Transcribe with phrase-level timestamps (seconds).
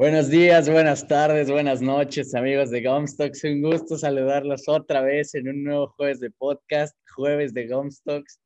[0.00, 3.44] Buenos días, buenas tardes, buenas noches, amigos de Gomstocks.
[3.44, 8.40] Un gusto saludarlos otra vez en un nuevo jueves de podcast, jueves de Gomstocks.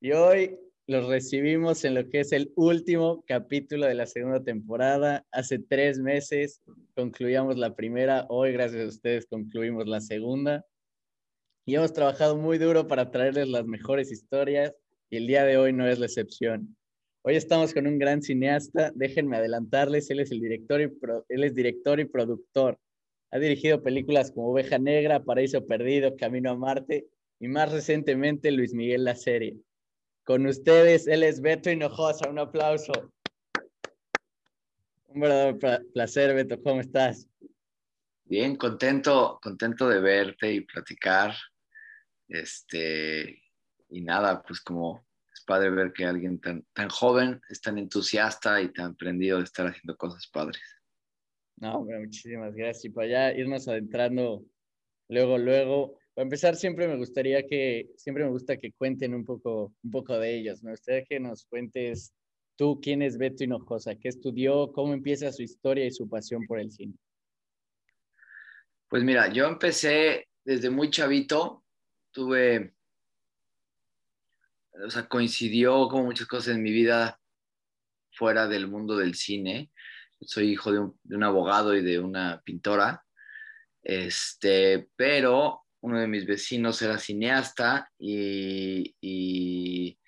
[0.00, 5.26] Y hoy los recibimos en lo que es el último capítulo de la segunda temporada.
[5.30, 6.62] Hace tres meses
[6.94, 10.64] concluíamos la primera, hoy gracias a ustedes concluimos la segunda.
[11.66, 14.74] Y hemos trabajado muy duro para traerles las mejores historias
[15.10, 16.74] y el día de hoy no es la excepción.
[17.26, 20.92] Hoy estamos con un gran cineasta, déjenme adelantarles, él es el director y,
[21.30, 22.78] él es director y productor.
[23.30, 27.06] Ha dirigido películas como Oveja Negra, Paraíso Perdido, Camino a Marte
[27.40, 29.56] y más recientemente Luis Miguel la serie.
[30.24, 32.92] Con ustedes, él es Beto Hinojosa, un aplauso.
[35.06, 35.58] Un verdadero
[35.94, 37.26] placer, Beto, ¿cómo estás?
[38.24, 41.34] Bien, contento, contento de verte y platicar.
[42.28, 43.42] Este,
[43.88, 45.06] y nada, pues como
[45.44, 49.66] padre ver que alguien tan, tan joven es tan entusiasta y tan prendido de estar
[49.66, 50.62] haciendo cosas padres.
[51.56, 52.84] No, hombre, muchísimas gracias.
[52.86, 54.44] Y para allá irnos adentrando
[55.08, 55.98] luego, luego.
[56.14, 60.18] Para empezar, siempre me gustaría que, siempre me gusta que cuenten un poco, un poco
[60.18, 60.62] de ellos.
[60.62, 62.14] Me gustaría que nos cuentes
[62.56, 66.58] tú quién es Beto Hinojosa, qué estudió, cómo empieza su historia y su pasión por
[66.58, 66.94] el cine.
[68.88, 71.64] Pues mira, yo empecé desde muy chavito,
[72.12, 72.73] tuve
[74.82, 77.20] o sea, coincidió como muchas cosas en mi vida
[78.12, 79.70] fuera del mundo del cine.
[80.20, 83.04] Soy hijo de un, abogado y de una pintora,
[83.82, 89.98] este, pero uno de mis vecinos era cineasta y,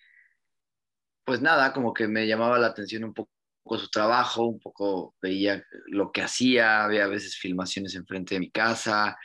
[1.24, 3.30] pues nada, como que me llamaba la atención un poco
[3.78, 8.50] su trabajo, un poco veía lo que hacía, había a veces filmaciones enfrente de mi
[8.50, 9.16] casa,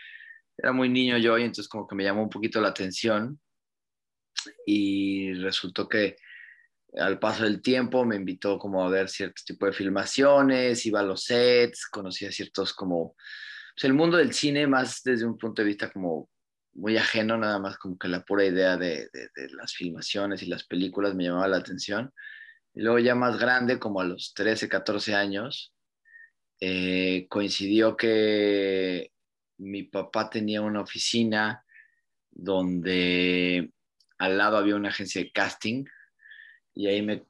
[0.58, 3.40] era muy niño yo y entonces como que me llamó un poquito la atención
[4.66, 6.16] y resultó que
[6.98, 11.04] al paso del tiempo me invitó como a ver ciertos tipos de filmaciones, iba a
[11.04, 13.16] los sets, conocía ciertos como,
[13.76, 16.30] pues el mundo del cine más desde un punto de vista como
[16.74, 20.66] muy ajeno, nada más como que la pura idea de, de, las filmaciones y las
[20.66, 22.14] películas me llamaba la atención.
[22.74, 25.74] Y luego ya más grande, como a los 13, 14 años,
[26.62, 29.12] eh, coincidió que
[29.58, 31.66] mi papá tenía una oficina
[32.30, 33.72] donde
[34.22, 35.84] al lado había una agencia de casting
[36.76, 37.24] y ahí me,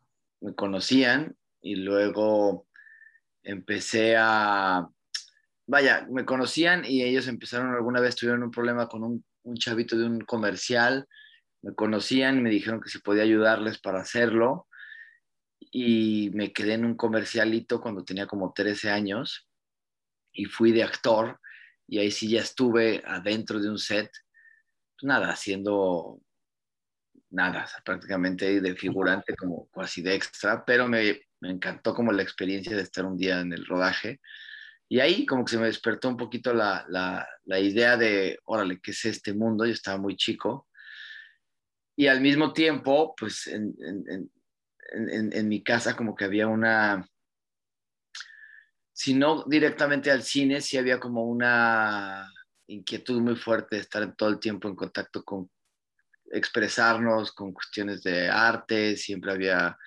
[0.56, 2.68] conocían y luego
[3.44, 4.90] empecé a,
[5.68, 9.98] vaya, me conocían y ellos empezaron alguna vez, tuvieron un problema con un, un chavito
[9.98, 11.08] de un comercial,
[11.62, 14.68] me conocían y me dijeron que si podía ayudarles para hacerlo
[15.60, 19.48] y me quedé en un comercialito cuando tenía como 13 años
[20.34, 21.40] y fui de actor
[21.88, 24.12] y ahí sí ya estuve adentro de un set,
[25.00, 26.20] pues nada, haciendo
[27.32, 32.76] nada, prácticamente de figurante como casi de extra, pero me, me, encantó como la experiencia
[32.76, 34.22] de estar un día en el rodaje.
[34.88, 38.80] Y ahí como que se me despertó un poquito la, la, la idea de, órale,
[38.82, 39.66] ¿qué es este mundo?
[39.66, 40.68] Yo estaba muy chico.
[41.96, 44.30] Y al mismo tiempo, pues en, en,
[44.92, 47.08] en, en mi casa como que había una,
[48.92, 52.30] si no directamente al cine, sí había como una
[52.68, 55.50] inquietud muy fuerte de estar todo el tiempo en contacto con
[56.32, 59.78] expresarnos con cuestiones de arte, siempre había,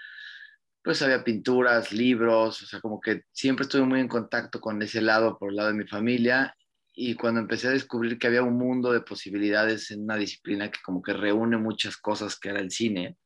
[0.82, 5.00] pues había pinturas, libros, o sea, como que siempre estuve muy en contacto con ese
[5.00, 6.54] lado por el lado de mi familia
[6.92, 10.78] y cuando empecé a descubrir que había un mundo de posibilidades en una disciplina que
[10.84, 13.16] como que reúne muchas cosas que era el cine,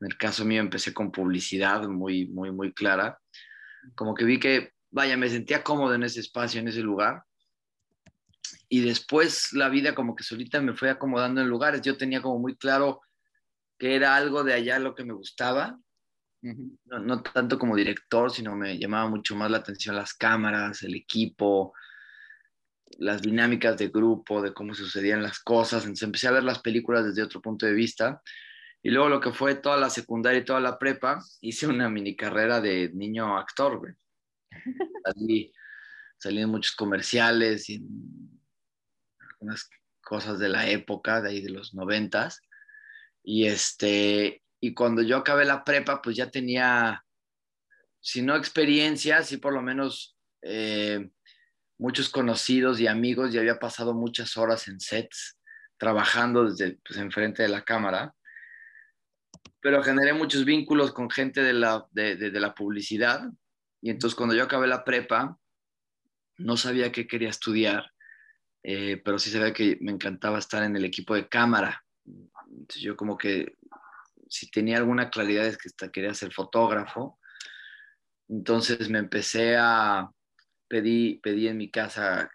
[0.00, 3.18] en el caso mío empecé con publicidad muy, muy, muy clara,
[3.94, 7.22] como que vi que, vaya, me sentía cómodo en ese espacio, en ese lugar
[8.68, 11.82] y después la vida como que solita me fue acomodando en lugares.
[11.82, 13.00] Yo tenía como muy claro
[13.78, 15.78] que era algo de allá lo que me gustaba,
[16.42, 20.94] no, no, tanto como director, sino me llamaba mucho más la atención las cámaras, el
[20.94, 21.72] equipo,
[22.98, 25.82] las dinámicas de grupo, de cómo sucedían las cosas.
[25.82, 28.22] Entonces empecé a ver las películas desde otro punto de vista.
[28.82, 32.14] Y luego lo que fue toda la secundaria y toda la prepa, hice una mini
[32.14, 33.94] carrera de niño actor, güey.
[35.04, 35.52] Salí,
[36.18, 37.80] salí en muchos comerciales y
[39.38, 39.68] unas
[40.06, 42.40] cosas de la época, de ahí de los noventas.
[43.22, 47.04] Y, este, y cuando yo acabé la prepa, pues ya tenía,
[48.00, 51.10] si no experiencia, sí por lo menos eh,
[51.78, 55.38] muchos conocidos y amigos, y había pasado muchas horas en sets
[55.76, 58.14] trabajando desde pues, enfrente de la cámara.
[59.60, 63.28] Pero generé muchos vínculos con gente de la, de, de la publicidad.
[63.82, 65.36] Y entonces cuando yo acabé la prepa,
[66.38, 67.90] no sabía qué quería estudiar
[68.68, 71.84] eh, pero sí sabía que me encantaba estar en el equipo de cámara.
[72.74, 73.54] Yo como que
[74.28, 77.20] si tenía alguna claridad es que quería ser fotógrafo.
[78.28, 80.10] Entonces me empecé a,
[80.66, 82.28] pedí, pedí en mi casa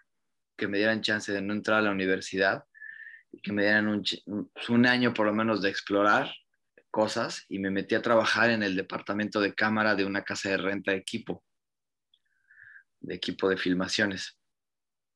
[0.56, 2.64] que me dieran chance de no entrar a la universidad
[3.30, 4.02] y que me dieran un,
[4.70, 6.32] un año por lo menos de explorar
[6.90, 10.56] cosas y me metí a trabajar en el departamento de cámara de una casa de
[10.56, 11.44] renta de equipo,
[13.00, 14.38] de equipo de filmaciones.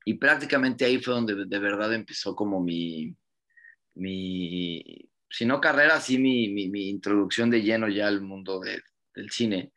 [0.09, 3.13] Y prácticamente ahí fue donde de verdad empezó como mi,
[3.95, 9.73] mi si no carrera, sí mi, mi, introducción de lleno ya al mundo del cine.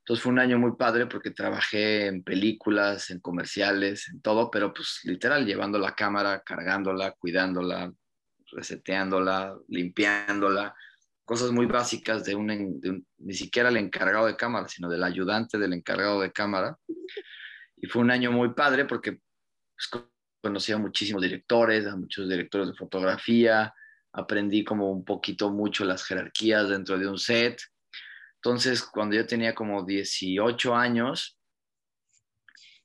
[0.00, 4.74] Entonces fue un año muy padre porque trabajé en películas, en comerciales, en todo, pero
[4.74, 7.92] pues literal llevando la cámara, cargándola, cuidándola,
[8.50, 10.74] reseteándola, limpiándola,
[11.24, 15.72] cosas muy básicas de un, ni siquiera el encargado de cámara, sino del ayudante del
[15.72, 16.76] encargado de cámara.
[17.76, 19.20] Y fue un año muy padre porque
[19.78, 20.04] pues,
[20.42, 23.72] conocí a muchísimos directores, a muchos directores de fotografía,
[24.12, 27.60] aprendí como un poquito mucho las jerarquías dentro de un set.
[28.36, 31.38] Entonces, cuando yo tenía como 18 años,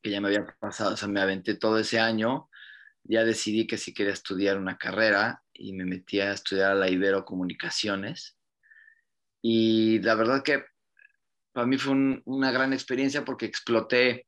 [0.01, 2.49] que ya me había pasado, o sea, me aventé todo ese año,
[3.03, 6.89] ya decidí que sí quería estudiar una carrera y me metí a estudiar a la
[6.89, 8.37] Ibero Comunicaciones.
[9.41, 10.65] Y la verdad que
[11.51, 14.27] para mí fue una gran experiencia porque exploté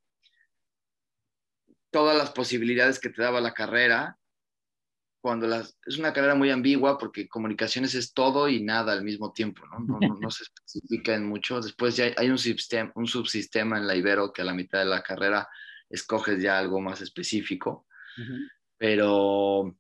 [1.96, 4.20] todas las posibilidades que te daba la carrera.
[5.22, 9.32] Cuando las, es una carrera muy ambigua porque comunicaciones es todo y nada al mismo
[9.32, 9.98] tiempo, ¿no?
[10.20, 11.62] No, se especifica en mucho.
[11.62, 12.38] Después ya hay un,
[12.96, 15.48] un subsistema en la Ibero que a la mitad de la carrera
[15.90, 17.88] escoges ya algo más específico.
[18.78, 19.74] Pero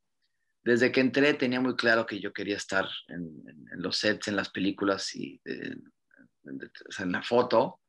[0.64, 4.48] desde que entré tenía muy claro que yo quería estar en, los sets, en las
[4.52, 7.82] películas y en la foto.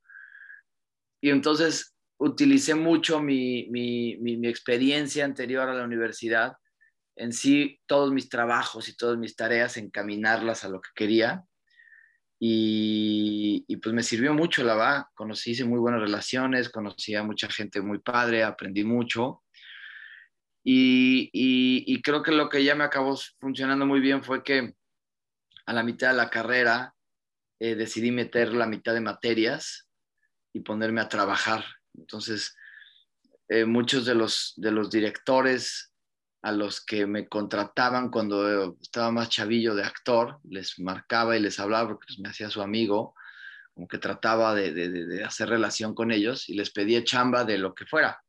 [1.21, 6.55] Y entonces utilicé mucho mi, mi, experiencia anterior a la universidad,
[7.17, 11.45] en sí todos mis trabajos y todas mis tareas, encaminarlas a lo que quería.
[12.39, 15.05] Y, y, pues me sirvió mucho, la verdad.
[15.15, 19.43] Conocí, hice muy buenas relaciones, conocí a mucha gente muy padre, aprendí mucho.
[20.69, 24.75] Y, creo que lo que ya me acabó funcionando muy bien fue que
[25.65, 26.93] a la mitad de la carrera
[27.61, 29.89] eh, decidí meter la mitad de materias
[30.53, 31.65] y ponerme a trabajar.
[31.99, 32.57] Entonces,
[33.49, 35.93] eh, muchos de los, de los directores
[36.43, 41.59] a los que me contrataban cuando estaba más chavillo de actor, les marcaba y les
[41.59, 43.15] hablaba porque pues, me hacía su amigo,
[43.75, 47.75] como que trataba de, de hacer relación con ellos y les pedía chamba de lo
[47.75, 48.21] que fuera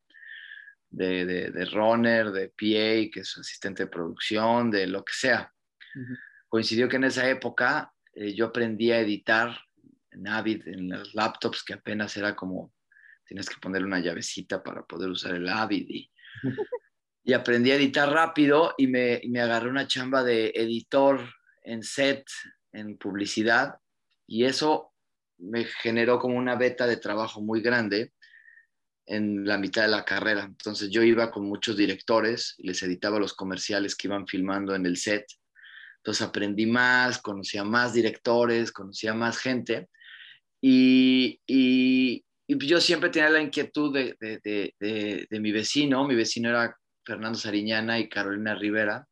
[0.90, 5.52] de, de, de runner, de PA, que es asistente de producción, de lo que sea.
[6.48, 9.58] Coincidió que en esa época eh, yo aprendí a editar
[10.10, 12.72] en Avid, en los laptops, que apenas era como,
[13.28, 15.86] tienes que ponerle una llavecita para poder usar el Avid.
[15.88, 16.10] Y,
[17.24, 21.20] y aprendí a editar rápido y me, y me agarré una chamba de editor
[21.62, 22.24] en set,
[22.72, 23.76] en publicidad,
[24.26, 24.92] y eso
[25.36, 28.12] me generó como una beta de trabajo muy grande
[29.06, 30.44] en la mitad de la carrera.
[30.44, 34.86] Entonces yo iba con muchos directores y les editaba los comerciales que iban filmando en
[34.86, 35.26] el set.
[35.98, 39.88] Entonces aprendí más, conocía más directores, conocía más gente.
[40.60, 46.06] Y, y, yo siempre tenía la inquietud de, de, de, mi vecino.
[46.06, 49.06] Mi vecino era Fernando Sariñana y Carolina Rivera.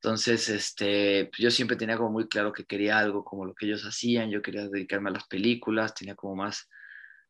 [0.00, 3.84] Entonces, este, yo siempre tenía como muy claro que quería algo como lo que ellos
[3.84, 4.30] hacían.
[4.30, 6.68] Yo quería dedicarme a las películas, tenía como más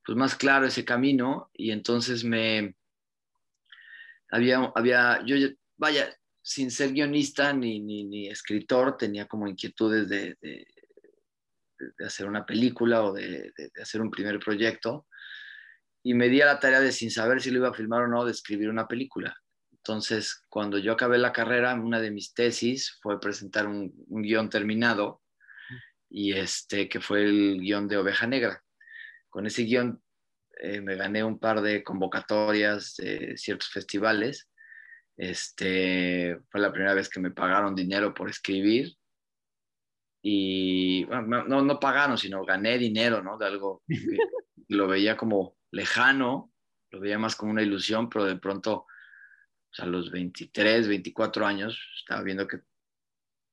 [0.05, 2.76] pues más claro ese camino y entonces me
[4.31, 5.36] había, había yo
[5.77, 10.67] vaya, sin ser guionista ni, ni, escritor, tenía como inquietudes de, de,
[12.05, 15.06] hacer una película o de, hacer un primer proyecto
[16.03, 18.08] y me di a la tarea de sin saber si lo iba a filmar o
[18.08, 19.36] no, de escribir una película.
[19.72, 24.50] Entonces, cuando yo acabé la carrera, una de mis tesis fue presentar un, un guion
[24.50, 25.22] terminado
[26.10, 28.62] y este que fue el guion de Oveja Negra
[29.34, 30.00] con ese guion
[30.60, 34.48] eh, me gané un par de convocatorias de ciertos festivales.
[35.17, 38.94] Este, fue la primera vez que me pagaron dinero por escribir.
[40.26, 43.36] Y no, no pagaron, sino gané dinero, ¿no?
[43.36, 43.94] De algo que
[44.69, 46.50] lo veía como lejano,
[46.90, 48.86] lo veía más como una ilusión, pero de pronto,
[49.76, 52.60] a los 23, 24 años, estaba viendo que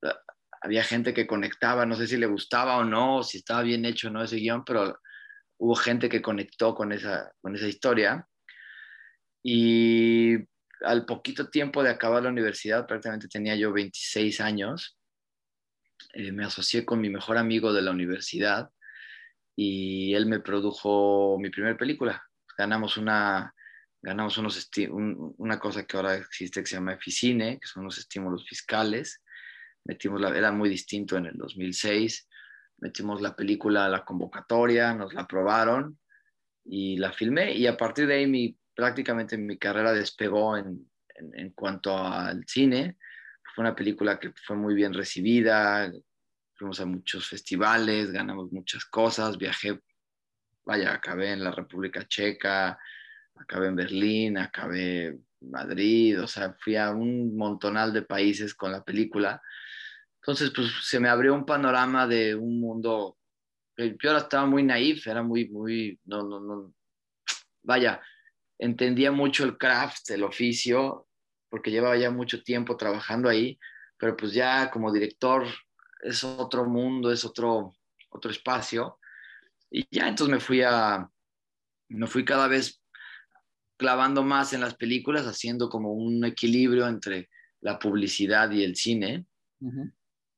[0.04, 0.18] ah,
[0.62, 4.08] había gente que conectaba, no sé si le gustaba o no, si estaba bien hecho
[4.08, 4.98] o no ese guion, pero
[5.58, 8.26] hubo gente que conectó con esa, con esa historia.
[9.44, 10.38] Y
[10.86, 14.98] al poquito tiempo de acabar la universidad, prácticamente tenía yo 26 años,
[16.14, 18.72] eh, me asocié con mi mejor amigo de la universidad
[19.56, 22.24] y él me produjo mi primera película.
[22.58, 23.54] Ganamos una,
[24.02, 24.70] ganamos unos
[25.38, 29.22] una cosa que ahora existe que se llama Eficine, que son los estímulos fiscales.
[29.86, 32.28] Metimos la, era muy distinto en el 2006
[32.82, 35.98] metimos la película a la convocatoria, nos la aprobaron
[36.66, 41.52] y la filmé y a partir de ahí mi, prácticamente mi carrera despegó en, en,
[41.52, 42.98] cuanto al cine.
[43.54, 45.92] Fue una película que fue muy bien recibida,
[46.54, 49.80] fuimos a muchos festivales, ganamos muchas cosas, viajé,
[50.64, 52.80] vaya, acabé en la República Checa,
[53.36, 58.72] acabé en Berlín, acabé en Madrid, o sea, fui a un montonal de países con
[58.72, 59.42] la película.
[60.22, 63.18] Entonces, pues se me abrió un panorama de un mundo
[63.78, 66.74] yo ahora estaba muy naif, era muy, muy, no, no, no,
[67.64, 68.02] vaya,
[68.60, 71.08] entendía mucho el craft, el oficio,
[71.52, 73.60] porque llevaba ya mucho tiempo trabajando ahí,
[73.98, 75.46] pero pues ya como director
[76.02, 77.76] es otro mundo, es otro,
[78.10, 78.98] otro espacio.
[79.70, 81.08] Y ya entonces me fui a,
[81.90, 82.82] me fui cada vez
[83.78, 87.30] clavando más en las películas, haciendo como un equilibrio entre
[87.60, 89.28] la publicidad y el cine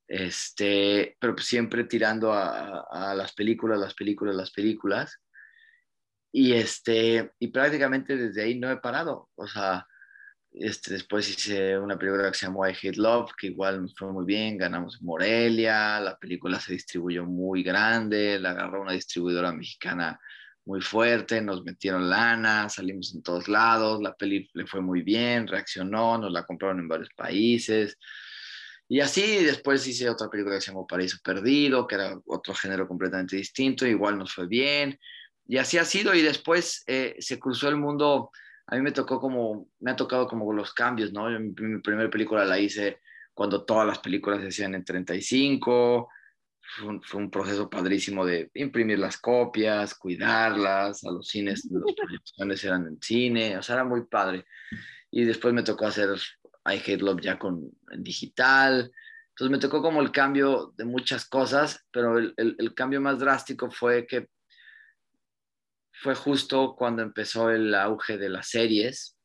[0.06, 5.20] este, pero pues siempre tirando a, las películas, las películas, las películas.
[6.32, 9.30] Y, este, y prácticamente desde ahí no he parado.
[9.36, 9.86] O sea,
[10.54, 14.24] este, después hice una película que se llamó I Hate Love, que igual fue muy
[14.24, 20.18] bien, ganamos Morelia, la película se distribuyó muy grande, la agarró una distribuidora mexicana
[20.64, 25.46] muy fuerte, nos metieron lana, salimos en todos lados, la peli le fue muy bien,
[25.46, 27.98] reaccionó, nos la compraron en varios países.
[28.88, 32.86] Y así después hice otra película que se llamó Paraíso Perdido, que era otro género
[32.86, 34.98] completamente distinto, igual nos fue bien.
[35.46, 38.30] Y así ha sido y después eh, se cruzó el mundo,
[38.66, 41.28] a mí me tocó como, me ha tocado como los cambios, ¿no?
[41.38, 43.00] mi, primera película la hice
[43.34, 46.08] cuando todas las películas se hacían en 35,
[46.60, 51.94] fue un, fue un, proceso padrísimo de imprimir las copias, cuidarlas, a los cines, las
[51.94, 54.46] proyecciones eran en cine, o sea, era muy padre.
[55.10, 56.10] Y después me tocó hacer
[56.66, 58.90] I Hate Love ya con en digital.
[59.30, 63.70] Entonces me tocó como el cambio de muchas cosas, pero el, el, cambio más drástico
[63.70, 64.28] fue que
[66.04, 69.16] fue justo cuando empezó el auge de las series.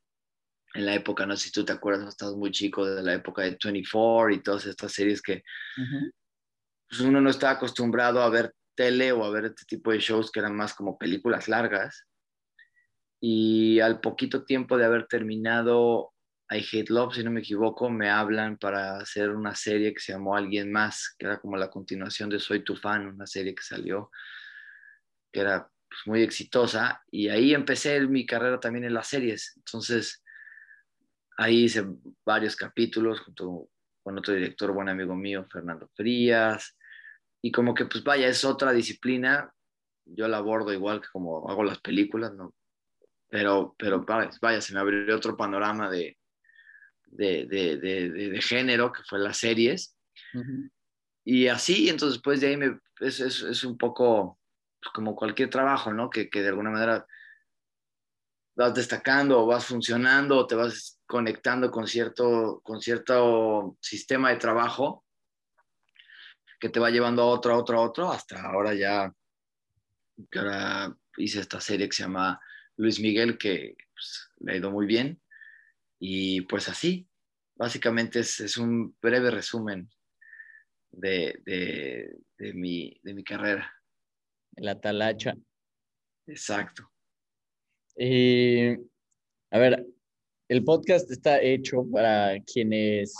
[0.74, 3.41] En la época, no sé si tú te acuerdas, estás muy chico, de la época
[3.41, 5.43] de 24 y todas estas series que
[6.88, 10.31] pues uno no estaba acostumbrado a ver tele o a ver este tipo de shows
[10.31, 12.07] que eran más como películas largas.
[13.19, 16.13] Y al poquito tiempo de haber terminado
[16.50, 20.13] I Hate Love, si no me equivoco, me hablan para hacer una serie que se
[20.13, 23.63] llamó Alguien Más, que era como la continuación de Soy tu fan, una serie que
[23.63, 24.09] salió,
[25.33, 27.03] que era pues, muy exitosa.
[27.12, 29.53] Y ahí empecé mi carrera también en las series.
[29.58, 30.24] Entonces,
[31.38, 31.86] ahí hice
[32.25, 33.69] varios capítulos junto
[34.03, 36.77] con otro director, buen amigo mío, Fernando Frías.
[37.41, 39.51] Y como que, pues vaya, es otra disciplina.
[40.05, 42.53] Yo la abordo igual que como hago las películas, ¿no?
[43.29, 46.17] Pero, pero vaya, se me abrió otro panorama de,
[47.05, 49.96] de, de, de, de género, que fue las series.
[51.24, 54.38] Y así, entonces después de ahí me, es, es, es un poco
[54.81, 56.09] pues, como cualquier trabajo, ¿no?
[56.09, 57.05] Que, que, de alguna manera
[58.55, 64.38] vas destacando o vas funcionando o te vas conectando con cierto, con cierto sistema de
[64.38, 65.05] trabajo
[66.59, 69.13] que te va llevando a otro, a otro, a otro, hasta ahora ya,
[70.29, 72.39] que ahora hice esta serie que se llama
[72.75, 75.21] Luis Miguel, que pues, le ha ido muy bien.
[76.00, 77.07] Y pues así,
[77.55, 79.89] básicamente es, un breve resumen
[80.91, 83.74] de, de, mi, de mi carrera.
[84.59, 85.35] La talacha.
[86.27, 86.89] Exacto.
[87.95, 88.71] Y,
[89.51, 89.85] a ver,
[90.47, 93.13] el podcast está hecho para quienes,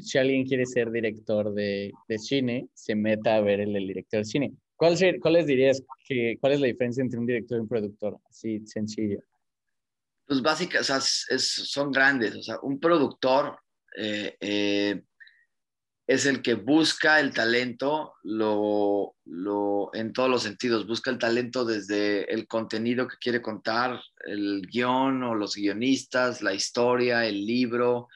[0.00, 4.52] si alguien quiere ser director de, cine, se meta a ver el, director de cine.
[4.76, 8.18] ¿Cuál, ¿Cuáles dirías que, cuál es la diferencia entre un director y un productor?
[8.28, 9.20] Así sencillo
[10.26, 12.34] pues básicamente, o sea, son grandes.
[12.36, 13.58] O sea, un productor
[13.96, 15.02] eh, eh,
[16.06, 20.86] es el que busca el talento lo, lo, en todos los sentidos.
[20.86, 26.54] Busca el talento desde el contenido que quiere contar, el guion o los guionistas, la
[26.54, 28.08] historia, el libro.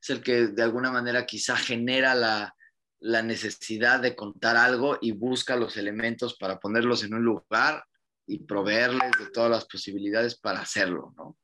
[0.00, 2.54] Es el que de alguna manera quizá genera la,
[3.00, 7.84] la necesidad de contar algo y busca los elementos para ponerlos en un lugar
[8.26, 11.36] y proveerles de todas las posibilidades para hacerlo, ¿no?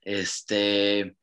[0.00, 1.16] Este,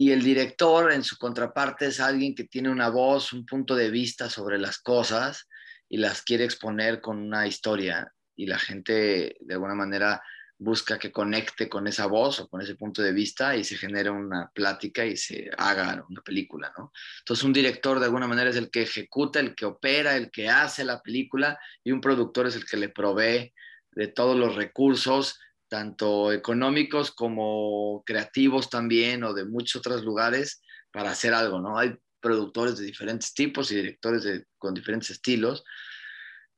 [0.00, 3.90] y el director, en su contraparte, es alguien que tiene una voz, un punto de
[3.90, 5.46] vista sobre las cosas
[5.90, 8.10] y las quiere exponer con una historia.
[8.34, 10.22] Y la gente, de alguna manera,
[10.56, 14.08] busca que conecte con esa voz o con ese punto de vista y se genere
[14.08, 16.92] una plática y se haga una película, ¿no?
[17.18, 20.48] Entonces un director de alguna manera es el que ejecuta, el que opera, el que
[20.48, 23.52] hace la película y un productor es el que le provee
[23.92, 25.38] de todos los recursos
[25.70, 30.60] tanto económicos como creativos también o de muchos otros lugares
[30.92, 31.78] para hacer algo, ¿no?
[31.78, 35.64] Hay productores de diferentes tipos y directores con diferentes estilos,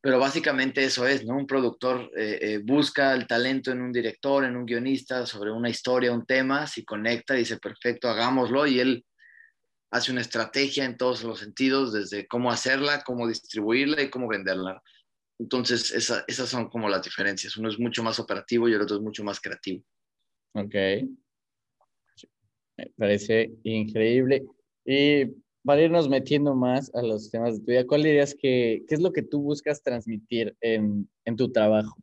[0.01, 1.37] pero básicamente eso es, ¿no?
[1.37, 5.69] Un productor eh, eh, busca el talento en un director, en un guionista, sobre una
[5.69, 9.05] historia, un tema, si conecta, dice, perfecto, hagámoslo, y él
[9.93, 14.83] hace una estrategia en todos los sentidos, desde cómo hacerla, cómo distribuirla y cómo venderla.
[15.39, 17.57] Entonces, esas son como las diferencias.
[17.57, 19.83] Uno es mucho más operativo y el otro es mucho más creativo.
[20.55, 20.75] Ok.
[22.77, 24.45] Me parece increíble.
[24.85, 25.27] Y
[25.65, 29.01] para irnos metiendo más a los temas de tu vida, ¿cuál dirías que qué es
[29.01, 31.97] lo que tú buscas transmitir en, en tu trabajo?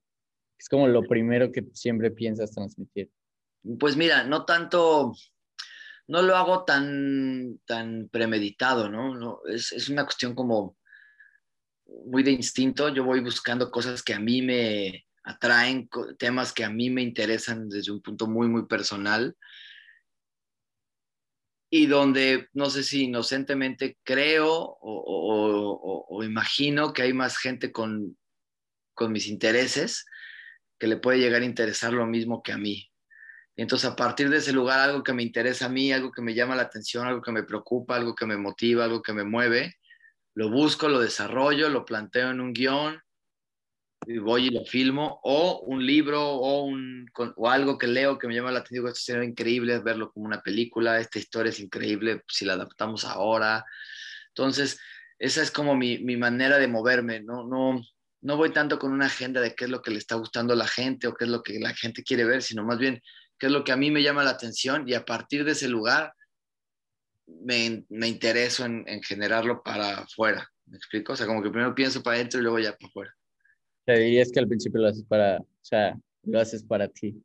[0.58, 3.10] Es como lo primero que siempre piensas transmitir.
[3.80, 5.14] Pues mira, no tanto,
[6.08, 9.16] no lo hago tan, tan premeditado, ¿no?
[9.16, 10.78] no es, es, una cuestión como
[12.06, 12.90] muy de instinto.
[12.90, 17.70] Yo voy buscando cosas que a mí me atraen, temas que a mí me interesan
[17.70, 19.36] desde un punto muy, muy personal
[21.70, 28.18] y donde no sé si inocentemente creo o, imagino que hay más gente con,
[28.94, 30.06] con, mis intereses
[30.78, 32.92] que le puede llegar a interesar lo mismo que a mí.
[33.56, 36.34] entonces a partir de ese lugar, algo que me interesa a mí, algo que me
[36.34, 39.76] llama la atención, algo que me preocupa, algo que me motiva, algo que me mueve,
[40.36, 43.02] lo busco, lo desarrollo, lo planteo en un guion
[44.06, 48.28] y voy y lo filmo, o un libro o, un, o algo que leo que
[48.28, 52.24] me llama la atención, esto sería increíble verlo como una película, esta historia es increíble
[52.28, 53.66] si la adaptamos ahora.
[54.30, 54.80] Entonces,
[55.20, 57.46] esa es como mi, mi manera de moverme, ¿no?
[57.46, 57.82] No,
[58.22, 60.58] no voy tanto con una agenda de qué es lo que le está gustando a
[60.58, 63.02] la gente o qué es lo que la gente quiere ver, sino más bien
[63.38, 65.68] qué es lo que a mí me llama la atención y a partir de ese
[65.68, 66.14] lugar
[67.42, 70.48] me, me intereso en, en generarlo para afuera.
[70.66, 71.14] ¿Me explico?
[71.14, 73.16] O sea, como que primero pienso para adentro y luego ya para afuera
[73.90, 77.22] sea, dirías que al principio lo haces para, o sea, lo haces para ti.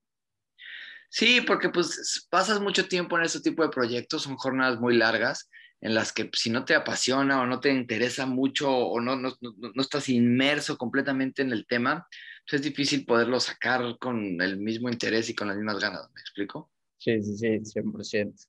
[1.11, 5.49] Sí, porque pues pasas mucho tiempo en ese tipo de proyectos, son jornadas muy largas
[5.80, 9.16] en las que pues, si no te apasiona o no te interesa mucho o no,
[9.16, 12.06] no, no, estás inmerso completamente en el tema,
[12.49, 16.20] pues es difícil poderlo sacar con el mismo interés y con las mismas ganas, ¿me
[16.20, 16.70] explico?
[16.99, 18.46] Sí, sí, sí, 100%.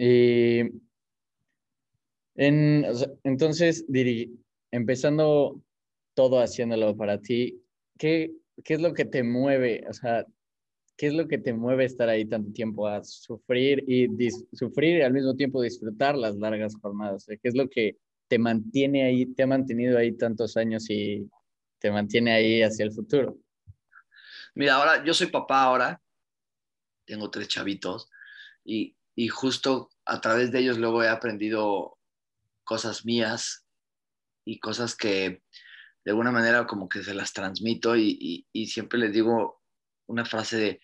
[0.00, 0.60] Y
[2.36, 2.86] en,
[3.24, 3.84] entonces,
[4.70, 5.60] empezando
[6.14, 7.60] todo haciéndolo para ti,
[7.98, 8.32] ¿qué,
[8.62, 9.84] ¿qué es lo que te mueve?
[9.90, 10.24] O sea,
[10.96, 14.06] ¿qué es lo que te mueve estar ahí tanto tiempo a sufrir y
[14.52, 17.26] sufrir y al mismo tiempo disfrutar las largas jornadas?
[17.26, 17.96] ¿Qué es lo que
[18.28, 21.28] te mantiene ahí, te ha mantenido ahí tantos años y
[21.80, 23.36] te mantiene ahí hacia el futuro?
[24.54, 26.00] Mira, ahora yo soy papá ahora,
[27.04, 28.08] tengo tres chavitos
[28.64, 31.98] y, y justo a través de ellos luego he aprendido
[32.62, 33.66] cosas mías
[34.44, 35.42] y cosas que,
[36.04, 39.60] de alguna manera como que se las transmito y, siempre les digo
[40.06, 40.80] una frase de,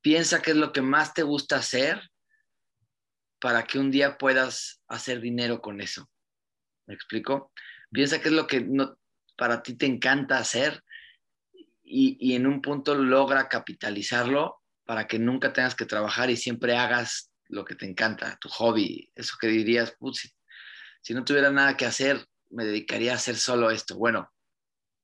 [0.00, 2.00] piensa qué es lo que más te gusta hacer
[3.42, 6.08] para que un día puedas hacer dinero con eso.
[6.86, 7.52] ¿Me explico?
[7.92, 8.96] Piensa qué es lo que no,
[9.36, 10.82] para ti te encanta hacer
[11.82, 14.57] y, y, en un punto logra capitalizarlo
[14.88, 19.12] para que nunca tengas que trabajar y siempre hagas lo que te encanta, tu hobby,
[19.14, 20.30] eso que dirías, si,
[21.02, 23.98] si no tuviera nada que hacer, me dedicaría a hacer solo esto.
[23.98, 24.32] Bueno,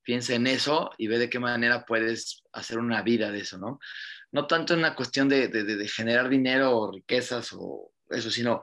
[0.03, 3.79] piensa en eso y ve de qué manera puedes hacer una vida de eso, ¿no?
[4.33, 8.63] No tanto en la cuestión de, de, generar dinero o riquezas o eso, sino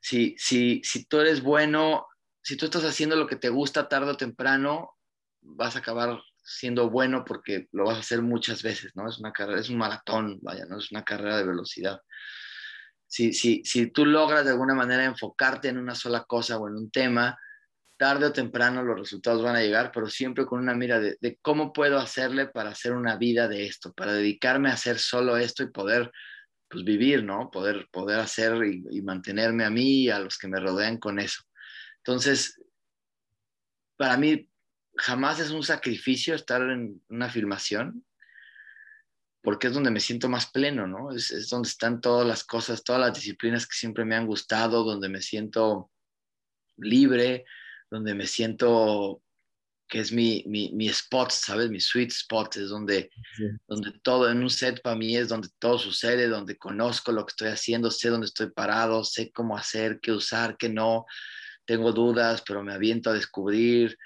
[0.00, 2.06] si, si, si tú eres bueno,
[2.44, 4.96] si tú estás haciendo lo que te gusta tarde o temprano,
[5.40, 9.08] vas a acabar siendo bueno porque lo vas a hacer muchas veces, ¿no?
[9.08, 10.78] Es una carrera, es un maratón, vaya, ¿no?
[10.78, 12.00] Es una carrera de velocidad.
[13.06, 16.74] Si, si, si tú logras de alguna manera enfocarte en una sola cosa o en
[16.74, 17.38] un tema,
[18.00, 21.72] tarde o temprano los resultados van a llegar, pero siempre con una mira de, cómo
[21.72, 25.70] puedo hacerle para hacer una vida de esto, para dedicarme a hacer solo esto y
[25.70, 26.10] poder
[26.68, 27.50] pues, vivir, ¿no?
[27.50, 31.42] Poder, poder hacer y, mantenerme a mí y a los que me rodean con eso.
[31.98, 32.60] Entonces,
[33.96, 34.49] para mí
[34.96, 38.04] jamás es un sacrificio estar en una filmación,
[39.42, 41.12] porque es donde me siento más pleno, ¿no?
[41.12, 44.84] Es, es donde están todas las cosas, todas las disciplinas que siempre me han gustado,
[44.84, 45.90] donde me siento
[46.76, 47.44] libre,
[47.90, 49.22] donde me siento
[49.90, 51.68] que es mi, mi, mi, spot, ¿sabes?
[51.68, 53.10] Mi sweet spot, es donde,
[53.66, 57.32] donde todo, en un set para mí es donde todo sucede, donde conozco lo que
[57.32, 61.06] estoy haciendo, sé dónde estoy parado, sé cómo hacer, qué usar, qué no,
[61.64, 63.98] tengo dudas, pero me aviento a descubrir.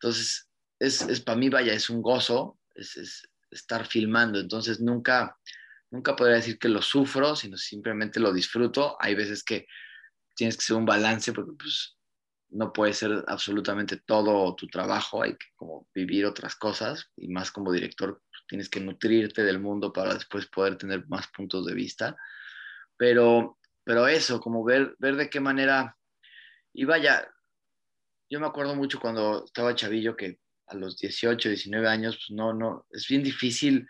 [0.00, 5.36] Entonces, es, es para mí, vaya, es un gozo, es, es, estar filmando, entonces nunca,
[5.90, 8.96] nunca podría decir que lo sufro, sino simplemente lo disfruto.
[9.00, 9.66] Hay veces que
[10.36, 11.96] tienes que hacer un balance porque pues
[12.50, 17.50] no puede ser absolutamente todo tu trabajo, hay que como vivir otras cosas y más
[17.50, 22.16] como director tienes que nutrirte del mundo para después poder tener más puntos de vista.
[22.96, 25.96] Pero, pero eso, como ver, ver de qué manera,
[26.72, 27.28] y vaya,
[28.30, 32.52] yo me acuerdo mucho cuando estaba chavillo que a los 18, 19 años, pues no,
[32.52, 33.88] no, es bien difícil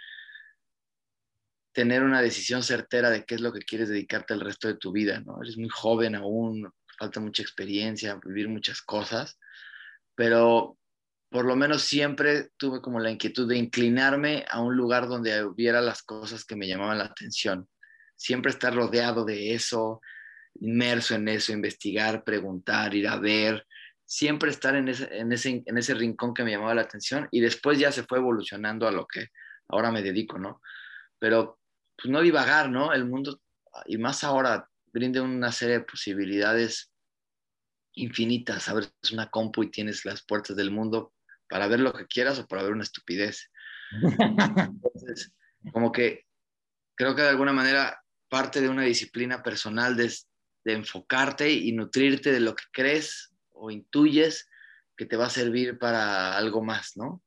[1.73, 4.93] tener una decisión certera de qué es lo que quieres dedicarte el resto de tu
[4.93, 5.43] vida, ¿no?
[5.43, 9.39] Eres muy joven aún, falta mucha experiencia, vivir muchas cosas,
[10.15, 10.79] pero
[11.31, 15.81] por lo menos siempre tuve como la inquietud de inclinarme a un lugar donde hubiera
[15.81, 17.69] las cosas que me llamaban la atención.
[18.17, 20.01] Siempre estar rodeado de eso,
[20.61, 23.65] inmerso en eso, investigar, preguntar, ir a ver,
[24.09, 27.41] siempre estar en ese, en ese, en ese rincón que me llamaba la atención y
[27.41, 29.27] después ya se fue evolucionando a lo que
[29.69, 30.63] ahora me dedico, ¿no?
[31.19, 31.61] Pero
[31.95, 32.95] pues no divagar, ¿no?
[32.95, 33.39] El mundo,
[33.85, 36.91] y más ahora, brinda una serie de posibilidades
[37.93, 38.71] infinitas.
[38.71, 41.13] Abres una compu y tienes las puertas del mundo
[41.47, 43.51] para ver lo que quieras o para ver una estupidez.
[44.01, 45.35] Entonces,
[45.71, 46.25] como que
[46.95, 50.11] creo que de alguna manera parte de una disciplina personal de,
[50.65, 54.49] de enfocarte y nutrirte de lo que crees o intuyes
[54.97, 57.23] que te va a servir para algo más, ¿no?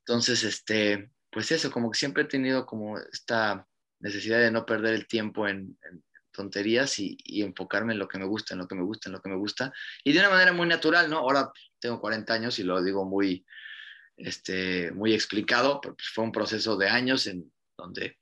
[0.00, 3.66] Entonces, este, pues eso, como que siempre he tenido como esta
[4.00, 5.76] necesidad de no perder el tiempo en,
[6.30, 9.22] tonterías y, enfocarme en lo que me gusta, en lo que me gusta, en lo
[9.22, 9.72] que me gusta.
[10.02, 11.18] Y de una manera muy natural, ¿no?
[11.18, 13.46] Ahora tengo 40 años y lo digo muy,
[14.16, 18.18] este, muy explicado, pero pues fue un proceso de años en donde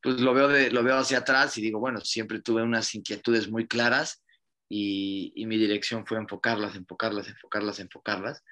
[0.00, 3.50] pues lo veo, de, lo veo hacia atrás y digo, bueno, siempre tuve unas inquietudes
[3.50, 4.22] muy claras
[4.70, 8.42] y, y mi dirección fue enfocarlas, enfocarlas, enfocarlas, enfocarlas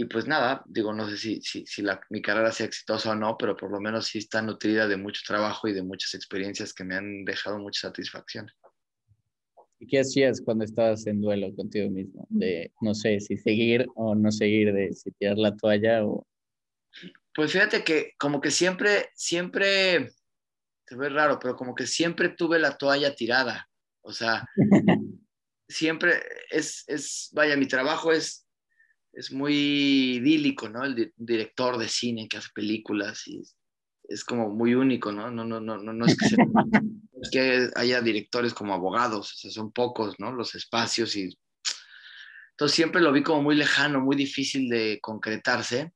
[0.00, 3.14] y pues nada, digo, no sé si, si, si la, mi carrera sea exitosa o
[3.16, 6.72] no, pero por lo menos sí está nutrida de mucho trabajo y de muchas experiencias
[6.72, 8.48] que me han dejado mucha satisfacción.
[9.80, 12.28] ¿Y qué hacías cuando estabas en duelo contigo mismo?
[12.30, 16.24] De, no sé, si seguir o no seguir, de si tirar la toalla o...
[17.34, 20.12] Pues fíjate que como que siempre, siempre,
[20.86, 23.68] se ve raro, pero como que siempre tuve la toalla tirada.
[24.02, 24.46] O sea,
[25.68, 28.48] siempre es, es, vaya, mi trabajo es
[29.18, 29.54] es muy
[30.16, 30.84] idílico, ¿no?
[30.84, 33.42] El director de cine que hace películas y
[34.04, 35.28] es como muy único, ¿no?
[35.30, 36.26] No, no, no, no, no es que,
[37.22, 40.32] es que haya directores como abogados, o sea, son pocos, ¿no?
[40.32, 41.36] Los espacios y...
[42.52, 45.92] Entonces siempre lo vi como muy lejano, muy difícil de concretarse.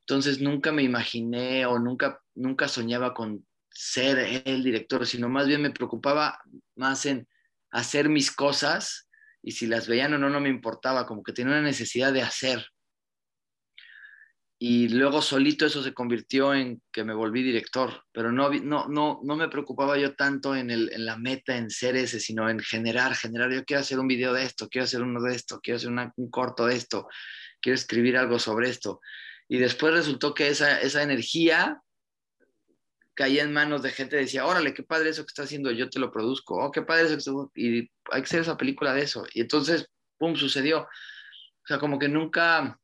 [0.00, 5.62] Entonces nunca me imaginé o nunca, nunca soñaba con ser el director, sino más bien
[5.62, 6.40] me preocupaba
[6.74, 7.28] más en
[7.70, 9.05] hacer mis cosas
[9.46, 12.20] y si las veían o no, no me importaba, como que tenía una necesidad de
[12.20, 12.66] hacer.
[14.58, 19.20] Y luego solito eso se convirtió en que me volví director, pero no, no, no,
[19.22, 22.58] no me preocupaba yo tanto en, el, en la meta, en ser ese, sino en
[22.58, 25.76] generar, generar, yo quiero hacer un video de esto, quiero hacer uno de esto, quiero
[25.76, 27.06] hacer un corto de esto,
[27.60, 29.00] quiero escribir algo sobre esto.
[29.46, 31.80] Y después resultó que esa, esa energía
[33.16, 35.90] caía en manos de gente que decía, órale, qué padre eso que está haciendo, yo
[35.90, 39.02] te lo produzco, oh, qué padre eso que y hay que hacer esa película de
[39.02, 39.26] eso.
[39.32, 40.82] Y entonces, pum, sucedió.
[40.82, 42.78] O sea, como que nunca,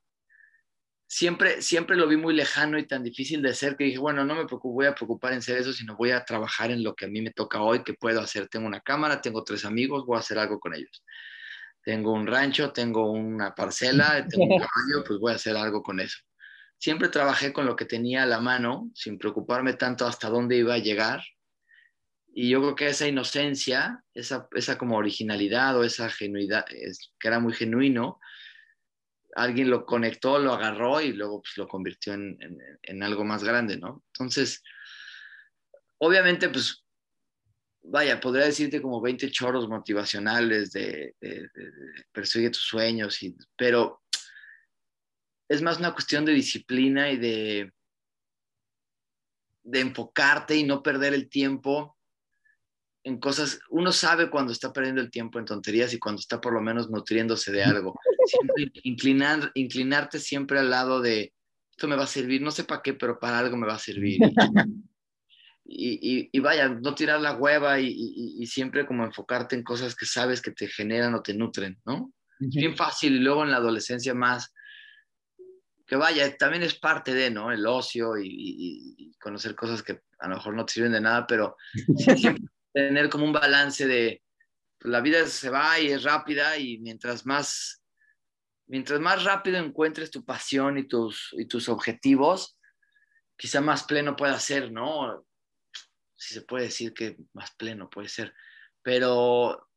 [1.06, 4.34] siempre, siempre lo vi muy lejano y tan difícil de ser que dije, bueno, no
[4.34, 7.04] me preocupo, voy a preocupar en ser eso, sino voy a trabajar en lo que
[7.04, 8.48] a mí me toca hoy, que puedo hacer.
[8.48, 11.04] Tengo una cámara, tengo tres amigos, voy a hacer algo con ellos.
[11.84, 16.00] Tengo un rancho, tengo una parcela, tengo un caballo, pues voy a hacer algo con
[16.00, 16.18] eso
[16.82, 20.74] siempre trabajé con lo que tenía a la mano, sin preocuparme tanto hasta dónde iba
[20.74, 21.22] a llegar.
[22.34, 27.52] Y yo creo que esa inocencia, esa, como originalidad o esa genuidad, que era muy
[27.52, 28.18] genuino,
[29.36, 32.36] alguien lo conectó, lo agarró y luego pues, lo convirtió en,
[32.82, 34.02] en, algo más grande, ¿no?
[34.08, 34.60] Entonces,
[35.98, 36.84] obviamente, pues,
[37.84, 41.48] vaya, podría decirte como 20 choros motivacionales de, de,
[42.10, 44.02] persigue tus sueños, y, pero
[45.52, 47.72] es más una cuestión de disciplina y de,
[49.64, 51.98] de enfocarte y no perder el tiempo
[53.04, 53.60] en cosas.
[53.68, 56.88] Uno sabe cuando está perdiendo el tiempo en tonterías y cuando está por lo menos
[56.88, 58.00] nutriéndose de algo.
[58.82, 61.34] inclinar, inclinarte siempre al lado de
[61.70, 63.78] esto me va a servir, no sé para qué, pero para algo me va a
[63.78, 64.20] servir.
[65.64, 67.94] Y, y, vaya, no tirar la hueva y,
[68.38, 72.12] y, siempre como enfocarte en cosas que sabes que te generan o te nutren, ¿no?
[72.40, 74.52] Es bien fácil y luego en la adolescencia más
[75.92, 77.52] que vaya, también es parte de, ¿no?
[77.52, 81.54] El ocio y, conocer cosas que a lo mejor no te sirven de nada, pero
[82.72, 84.22] tener como un balance de
[84.78, 87.84] pues, la vida se va y es rápida y mientras más,
[88.68, 92.58] mientras más rápido encuentres tu pasión y tus, y tus objetivos,
[93.36, 95.26] quizá más pleno pueda ser, ¿no?
[96.14, 98.32] Si se puede decir que más pleno puede ser,
[98.80, 99.68] pero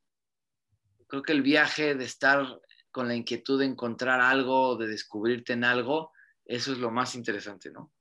[1.08, 2.58] creo que el viaje de estar
[2.96, 6.14] con la inquietud de encontrar algo, de descubrirte en algo,
[6.46, 7.92] eso es lo más interesante, ¿no?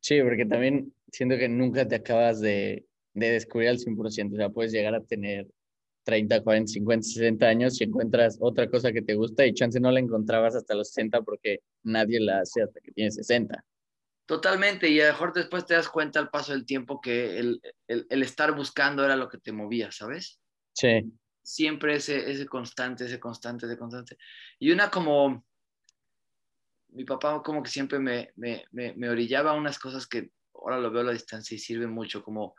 [0.00, 4.50] Sí, porque también siento que nunca te acabas de, de descubrir al 100%, o sea,
[4.50, 5.48] puedes llegar a tener
[6.04, 9.90] 30, 40, 50, 60 años y encuentras otra cosa que te gusta y chance no
[9.90, 13.60] la encontrabas hasta los 60 porque nadie la hace hasta que tienes 60.
[14.24, 17.60] Totalmente, y a lo mejor después te das cuenta al paso del tiempo que el,
[17.88, 20.38] el, el estar buscando era lo que te movía, ¿sabes?
[20.74, 21.10] Sí.
[21.48, 24.18] Siempre ese, ese constante, ese constante, ese constante.
[24.58, 25.46] Y una como,
[26.90, 30.78] mi papá como que siempre me, me, me, me orillaba a unas cosas que ahora
[30.78, 32.54] lo veo a la distancia y sirve mucho, como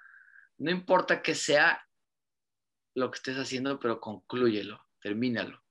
[0.57, 1.85] no importa que sea
[2.95, 5.63] lo que estés haciendo, pero conclúyelo, termínalo.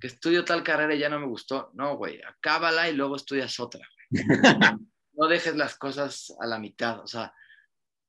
[0.00, 1.70] Que estudio tal carrera y ya no me gustó.
[1.74, 3.88] No, güey, acábala y luego estudias otra.
[5.12, 6.98] no dejes las cosas a la mitad.
[6.98, 7.32] O sea,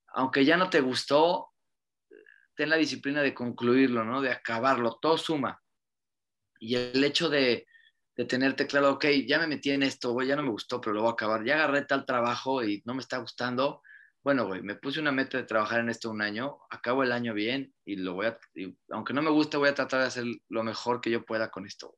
[0.07, 1.48] aunque ya no te gustó,
[2.59, 4.21] ten la disciplina de concluirlo, ¿no?
[4.21, 4.99] De acabarlo.
[5.01, 5.61] Todo suma.
[6.59, 7.65] Y el hecho de,
[8.17, 10.93] de tenerte claro, ok, ya me metí en esto, güey, ya no me gustó, pero
[10.93, 11.45] lo voy a acabar.
[11.45, 13.81] Ya agarré tal trabajo y no me está gustando
[14.21, 17.33] bueno, güey, me puse una meta de trabajar en esto un año, acabo el año
[17.33, 18.37] bien y lo voy a,
[18.91, 21.65] aunque no me guste, voy a tratar de hacer lo mejor que yo pueda con
[21.65, 21.97] esto.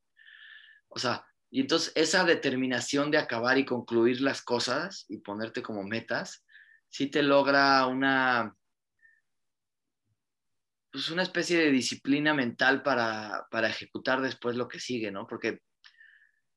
[0.88, 5.84] O sea, y entonces esa determinación de acabar y concluir las cosas y ponerte como
[5.84, 6.46] metas,
[6.90, 8.56] sí te logra una,
[10.92, 15.26] pues una especie de disciplina mental para, para ejecutar después lo que sigue, ¿no?
[15.26, 15.60] Porque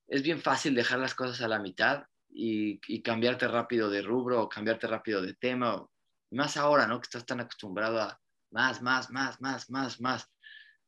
[0.09, 4.49] es bien fácil dejar las cosas a la mitad y, cambiarte rápido de rubro o
[4.49, 5.87] cambiarte rápido de tema.
[6.33, 7.01] Más ahora, ¿no?
[7.01, 8.21] Que estás tan acostumbrado a
[8.51, 10.31] más, más, más, más, más, más.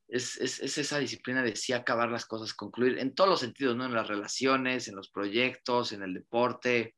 [0.09, 3.77] Es, es, es, esa disciplina de sí acabar las cosas, concluir en todos los sentidos,
[3.77, 3.85] ¿no?
[3.85, 6.97] En las relaciones, en los proyectos, en el deporte.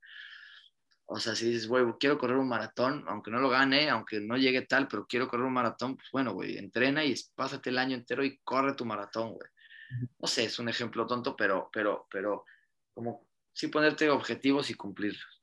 [1.11, 4.37] O sea, si dices, güey, quiero correr un maratón, aunque no lo gane, aunque no
[4.37, 7.97] llegue tal, pero quiero correr un maratón, pues bueno, güey, entrena y pásate el año
[7.97, 9.49] entero y corre tu maratón, güey.
[10.18, 12.44] No sé, es un ejemplo tonto, pero, pero, pero
[12.92, 15.42] como sí ponerte objetivos y cumplirlos.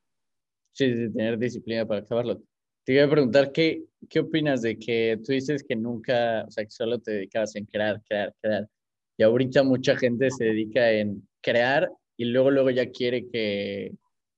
[0.71, 2.43] Sí, sí, tener disciplina para acabarlo.
[2.83, 6.63] Te iba a preguntar, ¿qué, ¿qué opinas de que tú dices que nunca, o sea,
[6.63, 8.69] que solo te dedicabas en crear, crear, crear?
[9.17, 13.93] Y ahorita mucha gente se dedica en crear y luego, luego ya quiere que,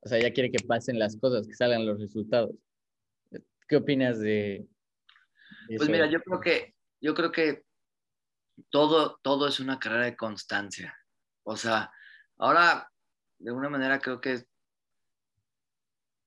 [0.08, 2.56] o sea, ya quiere que pasen las cosas, que salgan los resultados.
[3.67, 4.65] ¿Qué opinas de,
[5.76, 7.65] Pues mira, yo creo que, yo creo que
[8.70, 10.98] todo, todo es una carrera de constancia.
[11.43, 11.91] O sea,
[12.38, 12.89] ahora
[13.38, 14.46] de alguna manera creo que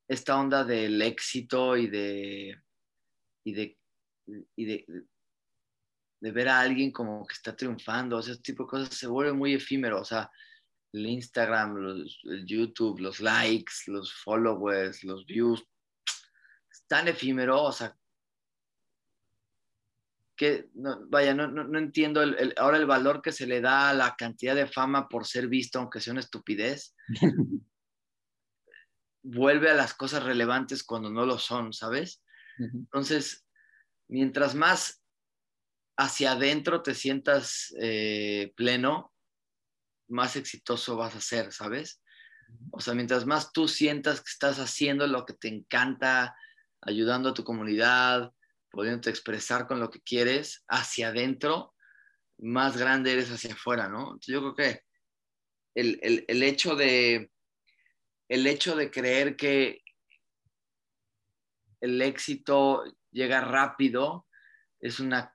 [0.06, 2.60] esta onda del éxito y de,
[3.44, 3.78] y de,
[4.56, 4.84] y de,
[6.20, 9.32] de ver a alguien como que está triunfando, o ese tipo de cosas se vuelve
[9.32, 10.30] muy efímero, o sea,
[10.92, 15.64] el Instagram, los, el YouTube, los likes, los followers, los views,
[16.70, 17.96] es tan efímero, o sea,
[20.36, 23.60] que, no, vaya, no, no, no entiendo el, el, ahora el valor que se le
[23.60, 26.94] da a la cantidad de fama por ser visto, aunque sea una estupidez.
[29.22, 32.22] vuelve a las cosas relevantes cuando no lo son, ¿sabes?
[32.58, 32.70] Uh -huh.
[32.72, 33.46] Entonces,
[34.08, 35.02] mientras más
[35.96, 39.09] hacia adentro te sientas eh, pleno,
[40.10, 42.02] más exitoso vas a ser, ¿sabes?
[42.72, 46.36] O sea, mientras más tú sientas que estás haciendo lo que te encanta,
[46.82, 48.32] ayudando a tu comunidad,
[48.70, 51.74] pudiendo expresar con lo que quieres hacia adentro,
[52.38, 54.12] más grande eres hacia afuera, ¿no?
[54.12, 54.82] Entonces yo creo que
[55.74, 57.30] el, el, el, hecho de
[58.28, 59.82] el hecho de creer que
[61.80, 64.26] el éxito llega rápido
[64.80, 65.34] es una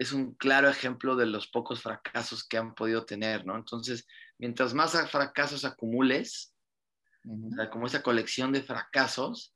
[0.00, 3.54] es un claro ejemplo de los pocos fracasos que han podido tener, ¿no?
[3.54, 4.06] Entonces,
[4.38, 6.54] mientras más fracasos acumules,
[7.24, 7.52] uh -huh.
[7.52, 9.54] o sea, como esa colección de fracasos,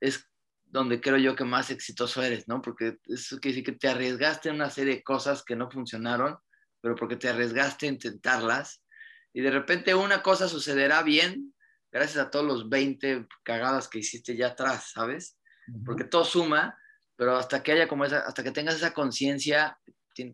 [0.00, 0.24] es
[0.64, 2.62] donde creo yo que más exitoso eres, ¿no?
[2.62, 6.38] Porque eso quiere decir que te arriesgaste en una serie de cosas que no funcionaron,
[6.80, 8.84] pero porque te arriesgaste a intentarlas
[9.32, 11.52] y de repente una cosa sucederá bien
[11.90, 15.36] gracias a todos los 20 cagadas que hiciste ya atrás, ¿sabes?
[15.66, 15.84] Uh -huh.
[15.84, 16.78] Porque todo suma,
[17.18, 19.76] pero hasta que haya como hasta que tengas esa conciencia,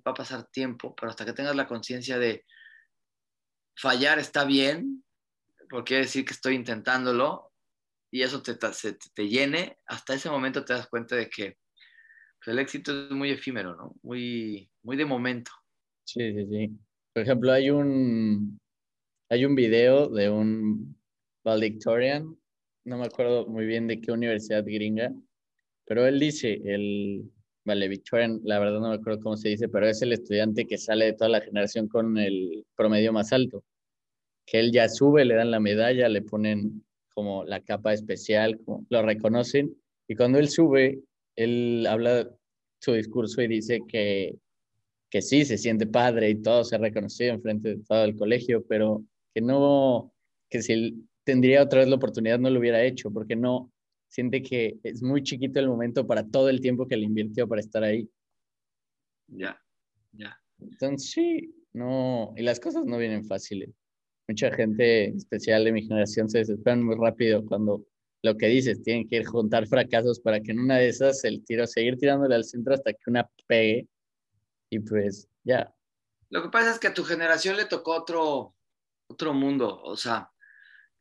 [0.06, 2.44] va a pasar tiempo, pero hasta que tengas la conciencia de
[3.74, 5.02] fallar está bien,
[5.70, 7.52] porque quiere decir que estoy intentándolo,
[8.12, 8.68] y eso te, te,
[9.14, 11.56] te, llene, hasta ese momento te das cuenta de que
[12.38, 13.96] pues, el éxito es muy efímero, ¿no?
[14.02, 15.50] Muy, muy de momento.
[16.06, 16.78] Sí, sí, sí.
[17.14, 18.58] Por ejemplo, hay un,
[19.30, 21.00] hay un video de un
[21.42, 22.38] valedictorian,
[22.84, 25.10] no me acuerdo muy bien de qué universidad gringa,
[25.84, 27.30] pero él dice, el
[27.64, 31.06] valedictorian, la verdad no me acuerdo cómo se dice, pero es el estudiante que sale
[31.06, 33.64] de toda la generación con el promedio más alto,
[34.46, 39.02] que él ya sube, le dan la medalla, le ponen como la capa especial, lo
[39.02, 39.74] reconocen,
[40.08, 41.00] y cuando él sube,
[41.36, 42.28] él habla
[42.80, 44.36] su discurso y dice que,
[45.08, 48.16] que sí, se siente padre y todo, se ha reconocido en frente de todo el
[48.16, 50.12] colegio, pero que no,
[50.50, 53.72] que si tendría otra vez la oportunidad no lo hubiera hecho, porque no,
[54.14, 57.60] siente que es muy chiquito el momento para todo el tiempo que le invirtió para
[57.60, 58.08] estar ahí.
[59.26, 59.60] Ya,
[60.12, 60.40] ya.
[60.60, 63.70] Entonces, sí, no, y las cosas no vienen fáciles.
[64.28, 67.84] Mucha gente, especial de mi generación, se desesperan muy rápido cuando
[68.22, 71.44] lo que dices, tienen que ir juntar fracasos para que en una de esas el
[71.44, 73.88] tiro, seguir tirándole al centro hasta que una pegue
[74.70, 75.74] y pues ya.
[76.30, 78.54] Lo que pasa es que a tu generación le tocó otro,
[79.08, 80.30] otro mundo, o sea,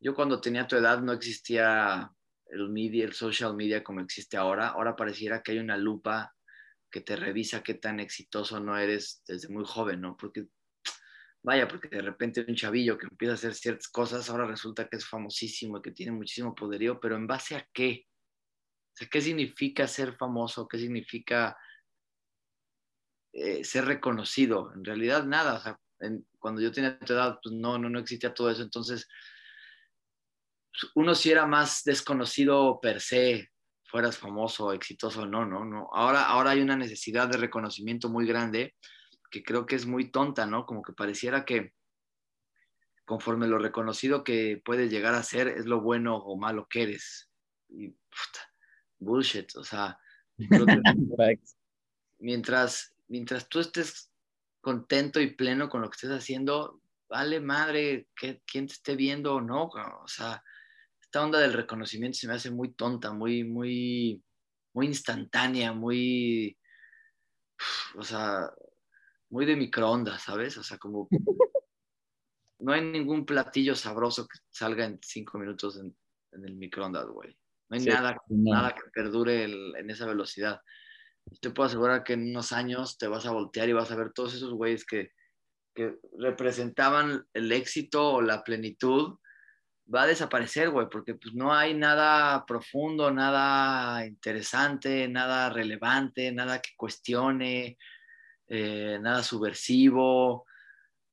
[0.00, 2.13] yo cuando tenía tu edad no existía
[2.46, 6.34] el media, el social media como existe ahora, ahora pareciera que hay una lupa
[6.90, 10.16] que te revisa qué tan exitoso no eres desde muy joven, ¿no?
[10.16, 10.46] Porque
[11.42, 14.96] vaya, porque de repente un chavillo que empieza a hacer ciertas cosas, ahora resulta que
[14.96, 18.06] es famosísimo y que tiene muchísimo poderío, pero ¿en base a qué?
[18.06, 20.68] O sea, ¿qué significa ser famoso?
[20.68, 21.56] ¿Qué significa
[23.32, 24.72] eh, ser reconocido?
[24.72, 25.80] En realidad nada, o sea,
[26.38, 29.08] cuando yo tenía tu edad, pues no, no, no existía todo eso, entonces
[30.94, 33.50] uno si era más desconocido per se,
[33.84, 35.88] fueras famoso, exitoso, no, no, no.
[35.92, 38.74] Ahora, ahora hay una necesidad de reconocimiento muy grande
[39.30, 40.66] que creo que es muy tonta, ¿no?
[40.66, 41.72] Como que pareciera que
[43.04, 47.30] conforme lo reconocido que puedes llegar a ser es lo bueno o malo que eres.
[47.68, 48.52] Y puta,
[48.98, 49.98] bullshit, o sea,
[52.18, 54.10] mientras, mientras tú estés
[54.60, 59.34] contento y pleno con lo que estés haciendo, vale madre que, quién te esté viendo
[59.34, 60.42] o no, o sea,
[61.14, 64.20] esta onda del reconocimiento se me hace muy tonta, muy, muy,
[64.72, 66.58] muy instantánea, muy,
[67.94, 68.50] o sea,
[69.30, 70.58] muy de microondas, ¿sabes?
[70.58, 71.06] O sea, como
[72.58, 75.96] no hay ningún platillo sabroso que salga en cinco minutos en,
[76.32, 77.38] el microondas, güey.
[77.68, 80.62] No hay nada, nada que perdure en esa velocidad.
[81.40, 84.12] Te puedo asegurar que en unos años te vas a voltear y vas a ver
[84.12, 85.12] todos esos güeyes que,
[85.76, 89.16] que representaban el éxito o la plenitud,
[89.92, 96.60] va a desaparecer, güey, porque pues no hay nada profundo, nada interesante, nada relevante, nada
[96.60, 97.76] que cuestione,
[98.48, 100.46] eh, nada subversivo,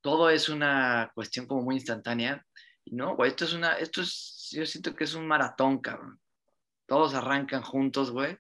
[0.02, 2.46] todo es una cuestión como muy instantánea.
[2.86, 6.20] No, güey, esto es una, esto es, yo siento que es un maratón, cabrón.
[6.88, 8.38] Todos arrancan juntos, güey.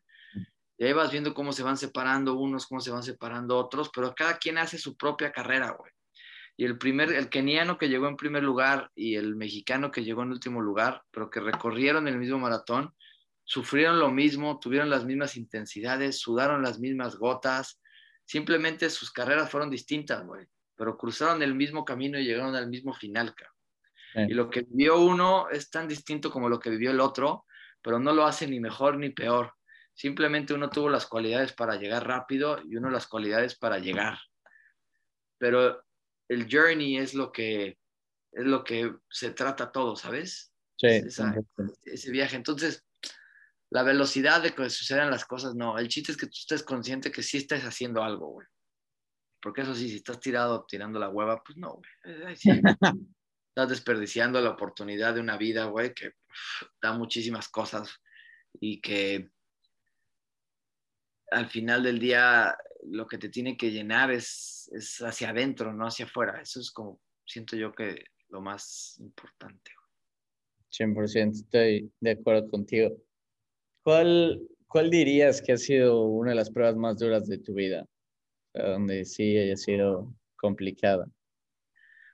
[0.78, 4.16] Y ahí vas viendo cómo se van separando unos, cómo se van separando otros, pero
[4.16, 5.92] cada quien hace su propia carrera, güey.
[6.58, 10.24] Y el primer, el keniano que llegó en primer lugar y el mexicano que llegó
[10.24, 12.94] en último lugar, pero que recorrieron el mismo maratón,
[13.44, 17.82] sufrieron lo mismo, tuvieron las mismas intensidades, sudaron las mismas gotas,
[18.32, 22.94] Simplemente sus carreras fueron distintas, güey, pero cruzaron el mismo camino y llegaron al mismo
[22.94, 24.30] final, cabrón.
[24.30, 27.46] Y lo que vivió uno es tan distinto como lo que vivió el otro,
[27.82, 29.54] pero no lo hace ni mejor ni peor.
[29.94, 34.18] Simplemente uno tuvo las cualidades para llegar rápido y uno las cualidades para llegar.
[35.38, 35.84] Pero
[36.32, 37.78] el journey es lo que
[38.32, 40.54] es lo que se trata todo, ¿sabes?
[40.78, 41.02] Sí.
[41.84, 42.38] ese viaje.
[42.38, 42.86] Entonces,
[43.70, 45.78] la velocidad de que sucedan las cosas, no.
[45.78, 48.48] El chiste es que tú estés consciente que sí estás haciendo algo, güey.
[49.42, 52.36] Porque eso sí, si estás tirado tirando la hueva, pues no, güey.
[53.50, 56.14] estás desperdiciando la oportunidad de una vida, güey, que
[56.82, 57.94] da muchísimas cosas
[58.54, 59.30] y que
[61.32, 65.86] al final del día lo que te tiene que llenar es, es hacia adentro, no
[65.86, 66.42] hacia afuera.
[66.42, 69.72] Eso es como, siento yo que lo más importante.
[70.72, 72.96] 100% estoy de acuerdo contigo.
[73.84, 77.86] ¿Cuál, ¿Cuál dirías que ha sido una de las pruebas más duras de tu vida?
[78.54, 81.08] donde sí haya sido complicada.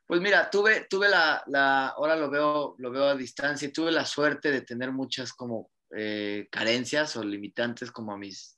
[0.06, 4.06] Pues mira, tuve, tuve la, la, ahora lo veo, lo veo a distancia, tuve la
[4.06, 8.57] suerte de tener muchas como eh, carencias o limitantes como a mis,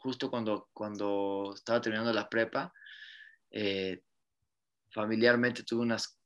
[0.00, 2.72] justo cuando, cuando estaba terminando la prepa,
[3.50, 4.02] eh,
[4.90, 6.18] familiarmente tuve unas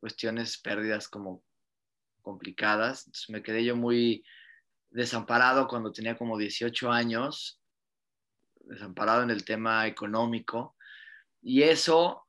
[0.00, 1.42] cuestiones, pérdidas como
[2.22, 4.24] complicadas, me quedé yo muy,
[4.94, 7.60] desamparado cuando tenía como 18 años,
[8.60, 10.76] desamparado en el tema económico.
[11.42, 12.28] Y eso,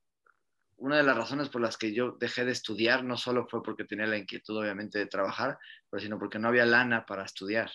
[0.78, 3.86] una de las razones por las que yo dejé de estudiar, no solo fue porque
[3.86, 5.60] tenía la inquietud obviamente de trabajar,
[6.00, 7.72] sino porque no había lana para estudiar.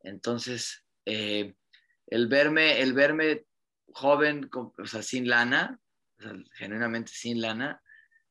[0.00, 1.54] Entonces, eh,
[2.08, 3.46] el, verme, el verme
[3.92, 5.80] joven, o sea, sin lana,
[6.54, 7.80] genuinamente sin lana,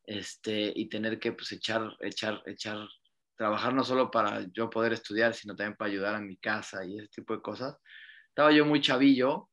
[0.04, 2.88] este, y tener que pues, echar, echar, echar
[3.36, 6.98] trabajar no solo para yo poder estudiar, sino también para ayudar a mi casa y
[7.00, 7.78] ese tipo de cosas.
[8.30, 9.50] Estaba yo muy chavillo,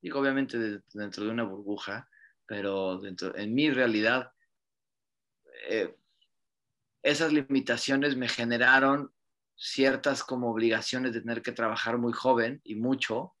[0.00, 2.08] digo obviamente dentro de una burbuja,
[2.46, 4.32] pero dentro, en mi realidad,
[5.68, 5.94] eh,
[7.02, 9.12] esas limitaciones me generaron
[9.60, 13.34] ciertas como obligaciones de tener que trabajar muy joven y mucho.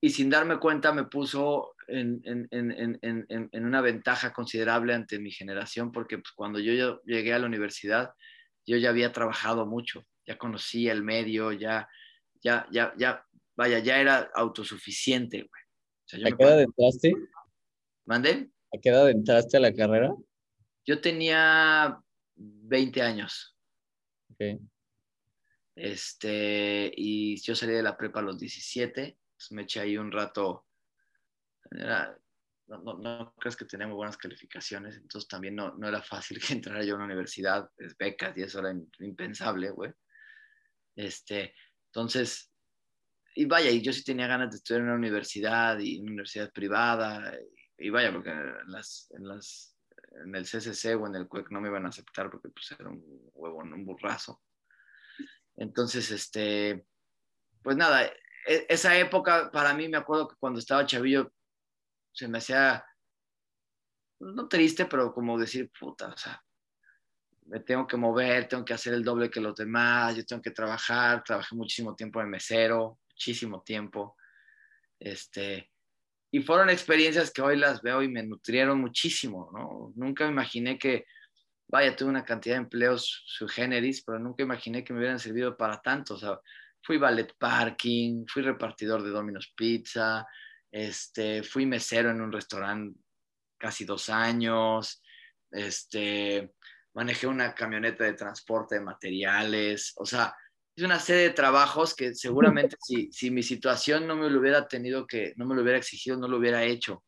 [0.00, 2.48] Y sin darme cuenta me puso en,
[3.52, 8.12] una ventaja considerable ante mi generación, porque pues, cuando yo llegué a la universidad,
[8.64, 11.88] yo ya había trabajado mucho, ya conocía el medio, ya,
[12.40, 13.26] ya, ya, ya,
[13.56, 16.32] vaya, ya era autosuficiente, güey.
[16.32, 17.12] ¿A qué edad entraste?
[18.06, 18.50] ¿Mande?
[18.72, 20.14] ¿A qué edad entraste a la carrera?
[20.86, 22.00] Yo tenía
[22.36, 23.57] 20 años.
[25.74, 30.10] Este, y yo salí de la prepa a los 17, pues me eché ahí un
[30.10, 30.66] rato.
[31.70, 36.38] no, no, no, crees que tenía muy buenas calificaciones, entonces también no, no era fácil
[36.44, 39.92] que entrara yo a una universidad, es becas y eso era impensable, güey.
[40.96, 41.54] Este,
[41.86, 42.52] entonces,
[43.34, 46.10] y vaya, y yo sí tenía ganas de estudiar en una universidad y en una
[46.10, 47.38] universidad privada,
[47.78, 49.77] y, vaya, porque en, las, en, las,
[50.10, 52.88] en el CCC o en el CUEC no me iban a aceptar porque pues era
[52.88, 53.02] un
[53.34, 54.42] huevo, un burrazo.
[55.56, 56.86] Entonces, este,
[57.62, 61.32] pues nada, e, esa época para mí me acuerdo que cuando estaba chavillo
[62.12, 62.84] se me hacía,
[64.20, 66.42] no triste, pero como decir, puta, o sea,
[67.46, 70.50] me tengo que mover, tengo que hacer el doble que los demás, yo tengo que
[70.50, 74.16] trabajar, trabajé muchísimo tiempo en mesero, muchísimo tiempo,
[74.98, 75.70] este,
[76.30, 79.92] y fueron experiencias que hoy las veo y me nutrieron muchísimo, ¿no?
[79.96, 81.06] Nunca imaginé que
[81.68, 83.46] vaya, tuve una cantidad de empleos su
[84.06, 86.14] pero nunca imaginé que me hubieran servido para tanto.
[86.14, 86.40] O sea,
[86.82, 90.26] fui ballet parking, fui repartidor de Domino's Pizza,
[90.70, 92.98] este, fui mesero en un restaurante
[93.58, 95.02] casi dos años,
[95.50, 96.54] este,
[96.94, 100.34] manejé una camioneta de transporte de materiales, o sea,
[100.78, 104.68] es una serie de trabajos que seguramente si, si mi situación no me lo hubiera
[104.68, 107.04] tenido que, no me lo hubiera exigido, no lo hubiera hecho.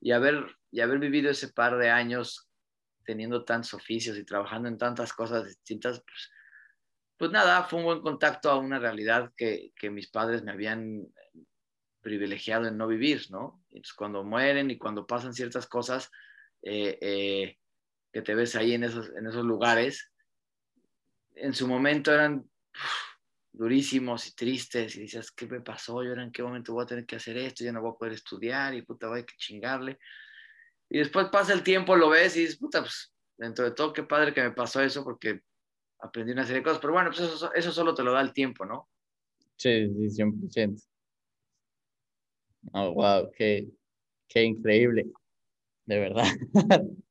[0.00, 2.48] Y haber, y haber vivido ese par de años
[3.04, 6.30] teniendo tantos oficios y trabajando en tantas cosas distintas, pues,
[7.18, 11.08] pues nada, fue un buen contacto a una realidad que, que mis padres me habían
[12.00, 13.62] privilegiado en no vivir, ¿no?
[13.70, 16.10] Pues cuando mueren y cuando pasan ciertas cosas
[16.62, 17.58] eh, eh,
[18.12, 20.10] que te ves ahí en esos, en esos lugares,
[21.34, 22.48] en su momento eran
[23.52, 26.02] durísimos y tristes y dices, ¿qué me pasó?
[26.04, 28.14] Yo en qué momento voy a tener que hacer esto, ya no voy a poder
[28.14, 29.98] estudiar y puta, voy a chingarle.
[30.88, 34.02] Y después pasa el tiempo, lo ves y dices, puta, pues dentro de todo, qué
[34.04, 35.42] padre que me pasó eso porque
[36.00, 36.80] aprendí una serie de cosas.
[36.80, 38.88] Pero bueno, pues eso, eso solo te lo da el tiempo, ¿no?
[39.56, 40.82] Sí, sí, 100%.
[42.72, 43.68] Oh, wow, qué,
[44.28, 45.10] qué increíble,
[45.86, 46.26] de verdad.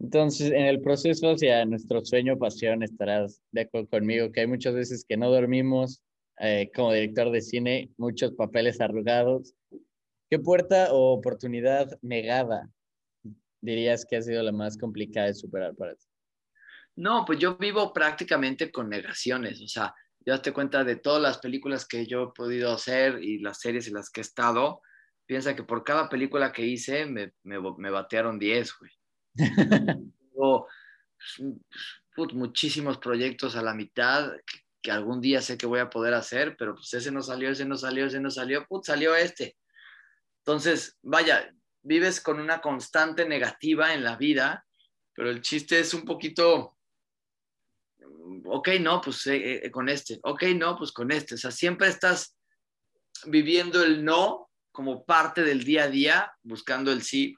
[0.00, 4.74] Entonces, en el proceso hacia nuestro sueño, pasión, estarás de acuerdo conmigo que hay muchas
[4.74, 6.02] veces que no dormimos
[6.38, 9.54] eh, como director de cine, muchos papeles arrugados,
[10.30, 12.70] ¿Qué puerta o oportunidad negada
[13.60, 16.06] dirías que ha sido la más complicada de superar para ti?
[16.94, 19.92] No, pues yo vivo prácticamente con negaciones, o sea,
[20.24, 23.88] ya te cuenta de todas las películas que yo he podido hacer y las series
[23.88, 24.82] en las que he estado,
[25.26, 28.92] piensa que por cada película que hice me, me, me batearon 10, güey.
[29.34, 30.68] Tengo
[32.16, 34.32] pues, muchísimos proyectos a la mitad
[34.82, 37.66] que, algún día sé que voy a poder hacer, pero pues ese no salió, ese
[37.66, 39.56] no salió, ese no salió, put, salió este.
[40.38, 41.52] Entonces, vaya,
[41.82, 44.66] vives con una constante negativa en la vida,
[45.14, 46.78] pero el chiste es un poquito,
[48.46, 51.34] ok, no, pues eh, eh, con este, ok, no, pues con este.
[51.34, 52.36] O sea, siempre estás
[53.26, 57.36] viviendo el no como parte del día a día, buscando el sí.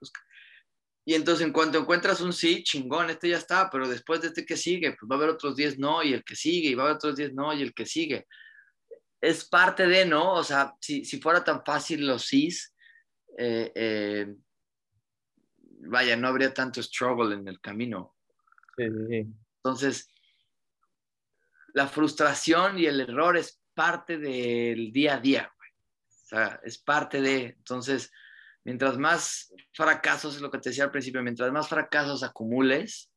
[1.04, 4.46] Y entonces en cuanto encuentras un sí, chingón, este ya está, pero después de este
[4.46, 6.84] que sigue, pues va a haber otros 10 no y el que sigue, y va
[6.84, 8.26] a haber otros 10 no y el que sigue.
[9.20, 10.34] Es parte de, ¿no?
[10.34, 12.72] O sea, si, si fuera tan fácil los sís,
[13.36, 14.34] eh, eh,
[15.80, 18.14] vaya, no habría tanto struggle en el camino.
[18.76, 20.08] Entonces,
[21.74, 25.52] la frustración y el error es parte del día a día,
[26.08, 28.12] O sea, es parte de, entonces,
[28.64, 33.10] mientras más fracasos, es lo que te decía al principio, mientras más fracasos acumules,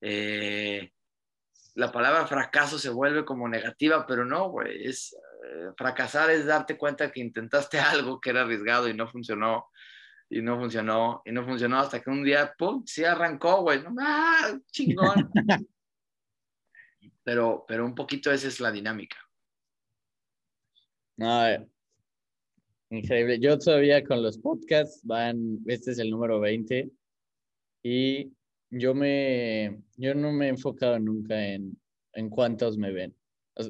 [0.00, 0.92] eh,
[1.74, 5.14] la palabra fracaso se vuelve como negativa, pero no, güey, es
[5.44, 9.68] eh, fracasar es darte cuenta que intentaste algo que era arriesgado y no funcionó,
[10.28, 14.58] y no funcionó, y no funcionó hasta que un día, ¡pum!, sí arrancó, güey, ¡ah,
[14.72, 15.30] chingón!
[17.22, 19.18] pero, pero un poquito esa es la dinámica.
[21.18, 21.66] No, eh,
[22.90, 23.38] increíble.
[23.38, 26.90] Yo todavía con los podcasts van, este es el número 20,
[27.82, 28.32] y
[28.70, 31.78] yo me, yo no me he enfocado nunca en,
[32.14, 33.14] en cuántos me ven,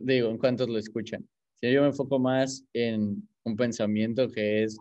[0.03, 1.27] digo, en cuántos lo escuchan
[1.73, 4.79] yo me enfoco más en un pensamiento que es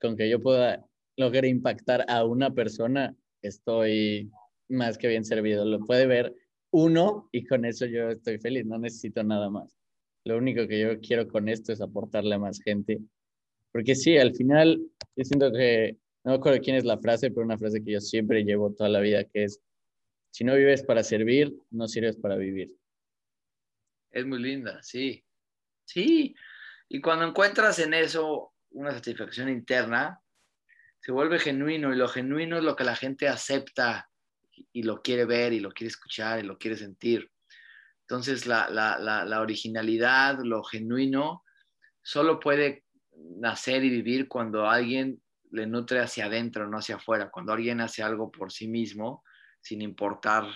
[0.00, 0.84] con que yo pueda
[1.16, 4.30] lograr impactar a una persona, estoy
[4.68, 5.64] más que bien servido.
[5.64, 6.34] Lo puede ver
[6.70, 9.76] uno y con eso yo estoy feliz, no necesito nada más.
[10.24, 13.00] Lo único que yo quiero con esto es aportarle a más gente.
[13.72, 14.78] Porque sí, al final,
[15.16, 18.00] yo siento que, no me acuerdo quién es la frase, pero una frase que yo
[18.00, 19.60] siempre llevo toda la vida, que es,
[20.30, 22.70] si no vives para servir, no sirves para vivir.
[24.10, 25.24] Es muy linda, sí.
[25.84, 26.34] Sí,
[26.88, 30.20] Y cuando encuentras en eso una satisfacción interna,
[31.00, 34.08] se vuelve genuino y lo genuino es lo que la gente acepta
[34.72, 37.30] y lo quiere ver y lo quiere escuchar y lo quiere sentir.
[38.02, 41.42] Entonces la, la originalidad, lo genuino,
[42.02, 42.84] solo puede
[43.38, 48.02] nacer y vivir cuando alguien le nutre hacia adentro, no hacia afuera, cuando alguien hace
[48.02, 49.22] algo por sí mismo,
[49.60, 50.46] sin importar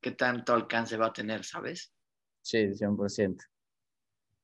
[0.00, 1.92] qué tanto alcance va a tener, ¿sabes?
[2.42, 3.42] Sí, 100%.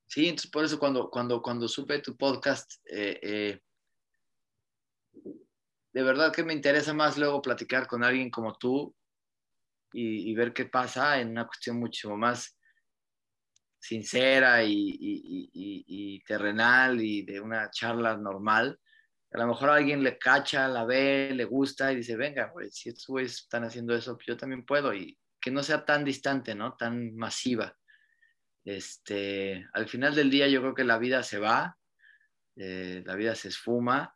[0.06, 3.60] Sí, entonces por eso cuando, cuando, cuando supe tu podcast, eh, eh,
[5.92, 8.94] de verdad que me interesa más luego platicar con alguien como tú
[9.92, 12.56] y, ver qué pasa en una cuestión mucho más
[13.80, 18.78] sincera y, terrenal y de una charla normal.
[19.32, 23.06] A lo mejor alguien le cacha, la ve, le gusta y dice, venga, si estos
[23.06, 24.92] güeyes están haciendo eso, pues yo también puedo.
[24.92, 26.76] Y que no sea tan distante, ¿no?
[26.76, 27.76] Tan masiva.
[28.64, 31.76] Este, al final del día yo creo que la vida se va,
[32.56, 34.14] eh, la vida se esfuma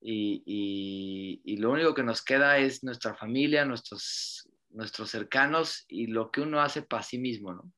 [0.00, 6.40] y, lo único que nos queda es nuestra familia, nuestros, nuestros cercanos y lo que
[6.40, 7.72] uno hace para sí mismo, ¿no?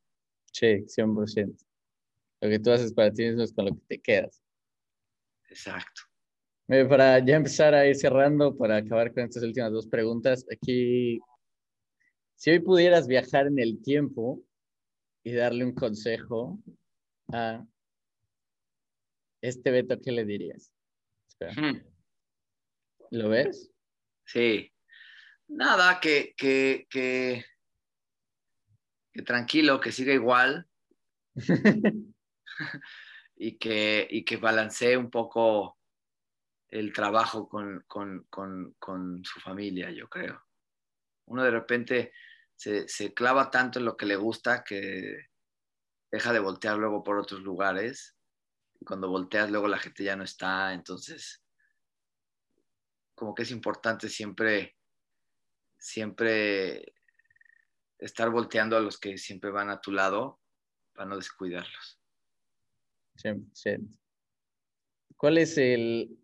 [0.55, 1.57] Sí, 100%.
[2.41, 4.41] Lo que tú haces para ti mismo es con lo que te quedas.
[5.51, 6.03] Exacto.
[6.67, 11.19] Para ya empezar a ir cerrando, para acabar con estas últimas dos preguntas, aquí,
[12.37, 14.43] si hoy pudieras viajar en el tiempo
[15.25, 16.59] y darle un consejo
[17.33, 17.67] a
[19.43, 20.73] este Beto, ¿qué le dirías?
[23.11, 23.71] ¿Lo ves?
[24.25, 24.71] Sí.
[25.49, 27.45] Nada, que, que, que,
[29.23, 30.67] tranquilo, que siga igual.
[33.37, 35.79] y, que, y que balancee un poco
[36.69, 40.43] el trabajo con, su familia, yo creo.
[41.27, 42.13] Uno de repente
[42.57, 45.29] se, se, clava tanto en lo que le gusta que
[46.11, 48.17] deja de voltear luego por otros lugares.
[48.81, 51.45] Y cuando volteas luego la gente ya no está, entonces
[53.15, 54.77] como que es importante siempre,
[55.79, 56.95] siempre
[58.05, 60.41] estar volteando a los que siempre van a tu lado
[60.93, 61.99] para no descuidarlos.
[63.17, 63.99] 100%.
[65.17, 66.19] ¿Cuál es el,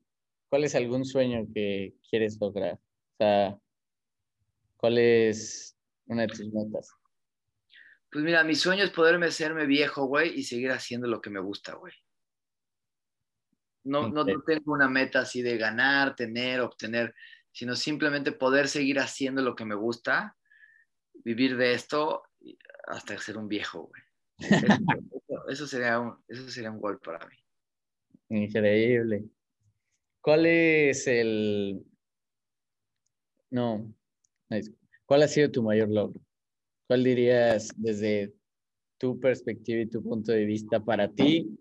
[0.48, 2.74] cuál es algún sueño que quieres lograr?
[2.74, 3.58] O sea,
[4.76, 5.76] ¿cuál es
[6.06, 6.90] una de tus metas?
[8.10, 11.40] Pues mira, mi sueño es poderme hacerme viejo, güey, y seguir haciendo lo que me
[11.40, 11.94] gusta, güey.
[13.84, 17.14] No, no, tengo una meta así de ganar, tener, obtener,
[17.50, 20.36] sino simplemente poder seguir haciendo lo que me gusta,
[21.24, 22.22] vivir de esto
[22.86, 24.02] hasta ser un viejo, güey.
[25.48, 27.36] Eso, sería un, eso sería un gol para mí.
[28.28, 29.24] Increíble.
[30.20, 31.84] ¿Cuál es el...
[33.50, 33.92] No,
[35.06, 36.20] ¿cuál ha sido tu mayor logro?
[36.86, 38.32] ¿Cuál dirías desde
[38.98, 41.58] tu perspectiva y tu punto de vista para ti?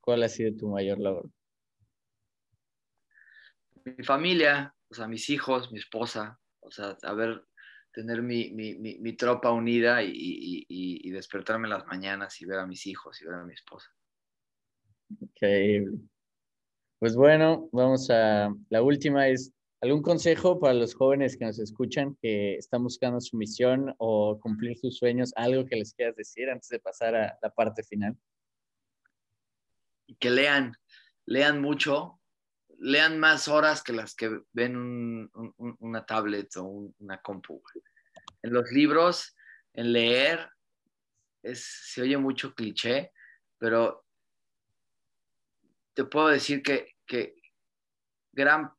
[0.00, 1.32] ¿Cuál ha sido tu mayor logro?
[3.96, 7.44] mi familia, o sea, mis hijos, mi esposa, o sea, a ver,
[7.98, 12.60] tener mi, mi, mi, tropa unida y, y, y, despertarme en las mañanas y ver
[12.60, 13.92] a mis hijos y ver a mi esposa.
[15.20, 15.98] Increíble.
[17.00, 22.16] Pues bueno, vamos a la última es algún consejo para los jóvenes que nos escuchan
[22.22, 26.68] que están buscando su misión o cumplir sus sueños, algo que les quieras decir antes
[26.68, 28.16] de pasar a la parte final.
[30.20, 30.72] Que lean,
[31.26, 32.17] lean mucho,
[32.78, 35.30] lean más horas que las que ven
[35.80, 37.62] una tablet o una compu.
[38.42, 39.36] En los libros,
[39.74, 40.48] en leer,
[41.42, 43.12] es, se oye mucho cliché,
[43.58, 44.04] pero
[45.94, 47.34] te puedo decir que, que
[48.32, 48.72] gran,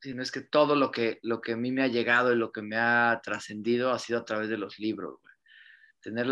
[0.00, 2.36] si no es que todo lo que, lo que a mí me ha llegado y
[2.36, 5.20] lo que me ha trascendido ha sido a través de los libros.
[6.00, 6.26] Tener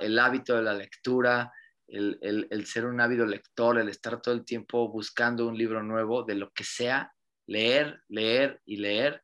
[0.00, 1.52] el hábito de la lectura,
[1.88, 6.34] el, ser un ávido lector, el estar todo el tiempo buscando un libro nuevo de
[6.34, 7.12] lo que sea,
[7.46, 9.22] leer, leer y leer,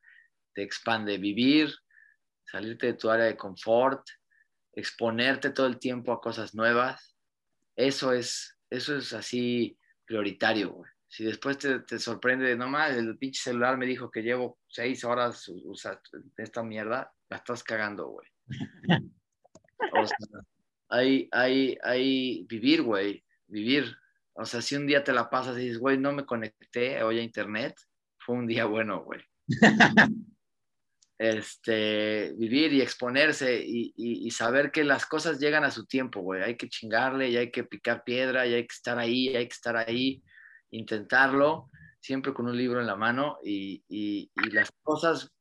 [0.53, 1.17] te expande.
[1.17, 1.73] Vivir,
[2.43, 4.03] salirte de tu área de confort,
[4.73, 7.15] exponerte todo el tiempo a cosas nuevas,
[7.75, 13.85] eso es, eso es así prioritario, Si después te, sorprende, nomás el pinche celular me
[13.85, 16.01] dijo que llevo seis horas usando
[16.37, 18.27] esta mierda, la estás cagando, güey.
[19.91, 20.17] O sea,
[20.89, 23.95] hay, hay, hay vivir, güey, vivir.
[24.33, 27.19] O sea, si un día te la pasas y dices, güey, no me conecté hoy
[27.19, 27.75] a internet,
[28.17, 29.21] fue un día bueno, güey.
[31.17, 36.41] este, vivir y exponerse y, y, saber que las cosas llegan a su tiempo, güey.
[36.43, 39.53] Hay que chingarle y hay que picar piedra y hay que estar ahí, hay que
[39.53, 40.21] estar ahí,
[40.71, 41.69] intentarlo,
[42.01, 45.31] siempre con un libro en la mano y, y las cosas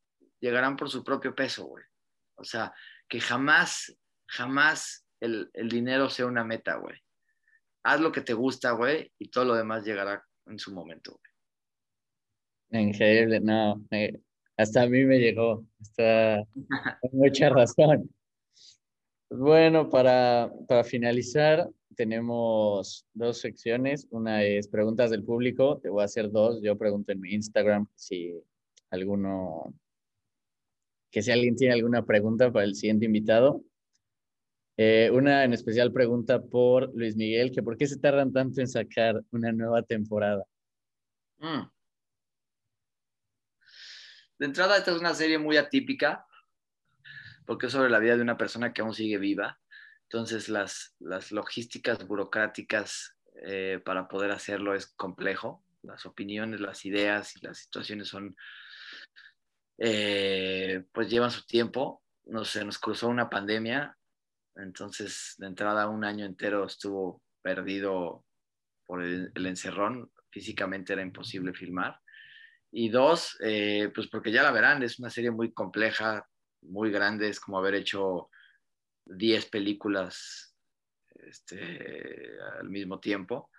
[0.41, 1.85] llegarán por su propio peso, güey.
[2.37, 2.73] O sea,
[3.09, 6.97] que jamás, jamás el, dinero sea una meta, güey.
[7.83, 12.85] haz lo que te gusta, güey, y todo lo demás llegará en su momento, güey.
[12.85, 13.85] Increíble, no,
[14.57, 16.43] hasta a mí me llegó, está
[17.13, 18.11] mucha razón.
[19.31, 24.07] Bueno, para, para finalizar, tenemos dos secciones.
[24.11, 25.79] Una es preguntas del público.
[25.79, 26.61] Te voy a hacer dos.
[26.63, 28.35] Yo pregunto en mi Instagram si
[28.91, 29.75] alguno,
[31.11, 33.63] que si alguien tiene alguna pregunta para el siguiente invitado.
[34.77, 38.69] Eh, una en especial pregunta por Luis Miguel, que por qué se tardan tanto en
[38.69, 40.45] sacar una nueva temporada.
[41.39, 41.71] Mm.
[44.39, 46.27] De entrada, esta es una serie muy atípica,
[47.47, 49.61] porque es sobre la vida de una persona que aún sigue viva.
[50.05, 55.65] Entonces, las, las logísticas burocráticas eh, para poder hacerlo es complejo.
[55.83, 58.37] Las opiniones, las ideas y las situaciones son,
[59.79, 62.03] eh, pues llevan su tiempo.
[62.25, 63.97] No se nos cruzó una pandemia,
[64.57, 68.25] entonces de entrada un año entero estuvo perdido
[68.87, 70.11] por el, encerrón.
[70.31, 72.01] Físicamente era imposible filmar.
[72.71, 76.27] Y dos, eh, pues porque ya la verán, es una serie muy compleja,
[76.63, 78.31] muy grande, es como haber hecho
[79.05, 80.57] 10 películas
[81.15, 83.51] este, al mismo tiempo.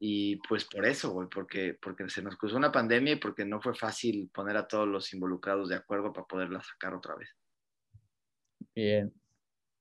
[0.00, 3.74] Y pues por eso, porque, porque se nos cruzó una pandemia y porque no fue
[3.74, 7.28] fácil poner a todos los involucrados de acuerdo para poderla sacar otra vez.
[8.74, 9.12] Bien.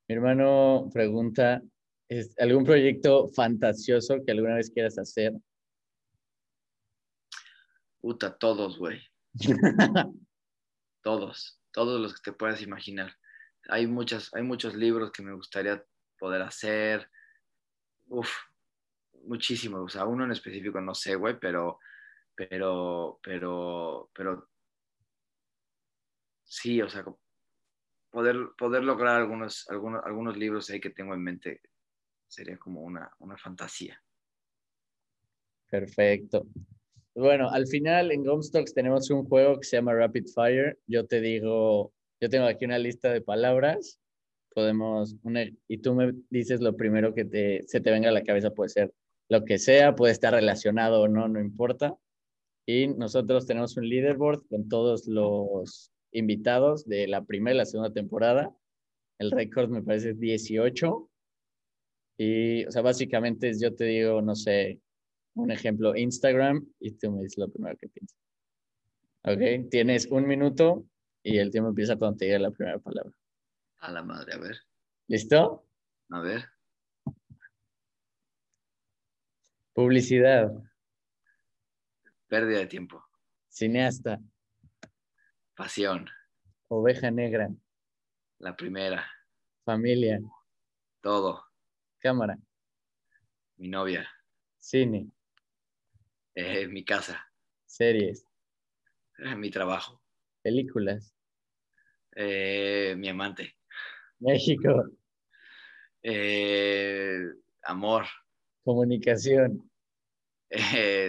[0.08, 1.62] Mi hermano pregunta,
[2.10, 5.34] ¿es ¿algún proyecto fantasioso que alguna vez quieras hacer?
[8.00, 9.02] Puta, todos, güey.
[11.04, 13.12] todos, todos los que te puedas imaginar
[13.70, 15.84] hay, muchas, hay muchos libros que me gustaría
[16.20, 17.10] poder hacer.
[18.08, 18.30] Uf,
[19.24, 19.82] muchísimo.
[19.82, 21.80] O sea, uno en específico no sé, güey, pero,
[22.36, 24.50] pero, pero, pero,
[26.44, 27.06] sí, o sea,
[28.18, 31.62] poder, poder lograr algunos, algunos, algunos libros ahí que tengo en mente
[32.28, 34.02] sería como una, una fantasía.
[35.70, 36.48] Perfecto.
[37.14, 40.80] Bueno, al final en Gomstocks tenemos un juego que se llama Rapid Fire.
[40.88, 44.00] Yo te digo yo tengo aquí una lista de palabras,
[44.56, 45.16] podemos
[45.68, 48.70] y tú me dices lo primero que te, se te venga a la cabeza, puede
[48.70, 48.92] ser
[49.30, 51.96] lo que sea, puede estar relacionado o no, no importa.
[52.66, 57.94] Y nosotros tenemos un leaderboard con todos los invitados de la primera y la segunda
[57.94, 58.56] temporada.
[59.20, 61.10] El récord me parece 18.
[62.18, 64.82] Y, o sea, básicamente yo te digo, no sé,
[65.36, 68.18] un ejemplo, Instagram, y tú me dices lo primero que piensas.
[69.24, 70.86] Ok, tienes un minuto
[71.22, 73.14] y el tiempo empieza cuando te diga la primera palabra.
[73.80, 74.58] A la madre, a ver.
[75.08, 75.66] ¿Listo?
[76.10, 76.46] A ver.
[79.74, 80.52] Publicidad.
[82.28, 83.04] Pérdida de tiempo.
[83.48, 84.20] Cineasta.
[85.58, 86.08] Pasión.
[86.68, 87.50] Oveja negra.
[88.38, 89.04] La primera.
[89.66, 90.22] Familia.
[91.02, 91.44] Todo.
[91.98, 92.38] Cámara.
[93.56, 94.08] Mi novia.
[94.60, 95.10] Cine.
[96.36, 97.26] Eh, mi casa.
[97.66, 98.24] Series.
[99.18, 100.00] Eh, mi trabajo.
[100.44, 101.12] Películas.
[102.16, 103.58] Eh, mi amante.
[104.20, 104.92] México.
[107.64, 108.06] Amor.
[108.64, 109.72] Comunicación.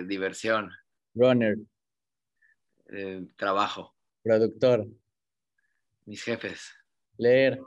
[0.07, 0.71] Diversión.
[1.15, 1.59] Runner.
[3.37, 3.98] trabajo.
[4.29, 4.87] Productor.
[6.05, 6.71] Mis jefes.
[7.17, 7.59] Leer.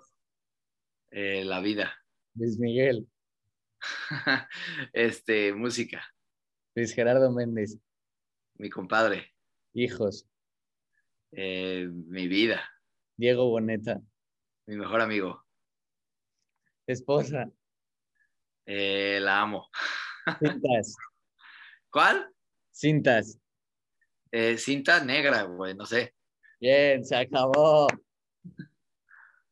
[1.10, 1.92] la vida.
[2.36, 3.10] Luis Miguel.
[4.94, 6.06] este, música.
[6.76, 7.80] Luis Gerardo Méndez.
[8.60, 9.34] Mi compadre.
[9.74, 10.28] Hijos.
[11.32, 12.62] mi vida.
[13.18, 14.00] Diego Boneta.
[14.68, 15.44] Mi mejor amigo.
[16.86, 17.52] Esposa.
[18.68, 19.68] Eh, la amo.
[20.38, 20.96] Cintas.
[21.90, 22.32] ¿Cuál?
[22.72, 23.40] Cintas.
[24.32, 26.14] Eh, cinta negra, güey, no sé.
[26.62, 27.88] Bien, se acabó.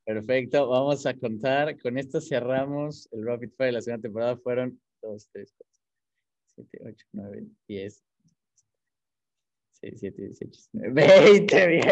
[0.06, 1.76] Perfecto, vamos a contar.
[1.82, 4.38] Con esto cerramos el Rapid Fire de la segunda temporada.
[4.38, 5.76] Fueron 2, 3, 4,
[6.56, 8.04] 7, 8, 9, 10,
[9.82, 11.84] 17, 18, 20, bien.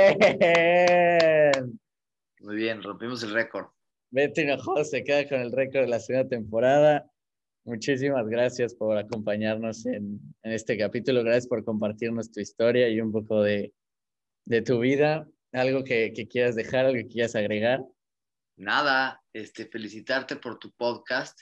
[2.41, 3.69] Muy bien, rompimos el récord.
[4.11, 7.09] Beto Hinojosa se queda con el récord de la segunda temporada.
[7.65, 11.23] Muchísimas gracias por acompañarnos en, en, este capítulo.
[11.23, 13.73] Gracias por compartirnos tu historia y un poco de,
[14.47, 15.27] de tu vida.
[15.51, 17.81] Algo que, que, quieras dejar, algo que quieras agregar.
[18.57, 21.39] Nada, este, felicitarte por tu podcast,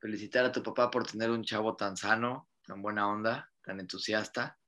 [0.00, 4.58] felicitar a tu papá por tener un chavo tan sano, tan buena onda, tan entusiasta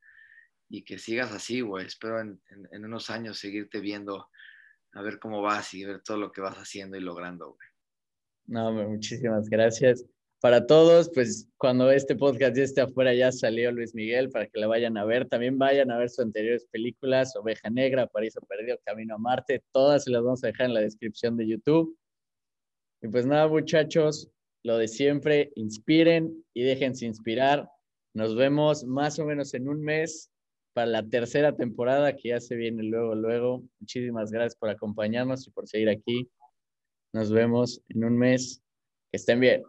[0.68, 1.86] y que sigas así, güey.
[1.86, 4.28] Espero en, unos años seguirte viendo,
[4.92, 7.68] a ver cómo vas y ver todo lo que vas haciendo y logrando, güey.
[8.46, 10.04] No, muchísimas gracias
[10.40, 14.60] para todos, pues cuando este podcast ya esté afuera ya salió Luis Miguel para que
[14.60, 15.28] la vayan a ver.
[15.28, 19.62] También vayan a ver sus anteriores películas, Oveja Negra, Paraíso Perdido, Camino a Marte.
[19.72, 21.98] Todas se las vamos a dejar en la descripción de YouTube.
[23.02, 24.30] Y pues nada, muchachos,
[24.62, 27.68] lo de siempre, inspiren y déjense inspirar.
[28.14, 30.30] Nos vemos más o menos en un mes
[30.72, 33.64] para la tercera temporada que ya se viene luego, luego.
[33.80, 36.30] Muchísimas gracias por acompañarnos y por seguir aquí.
[37.12, 38.62] Nos vemos en un mes.
[39.10, 39.62] Que estén bien.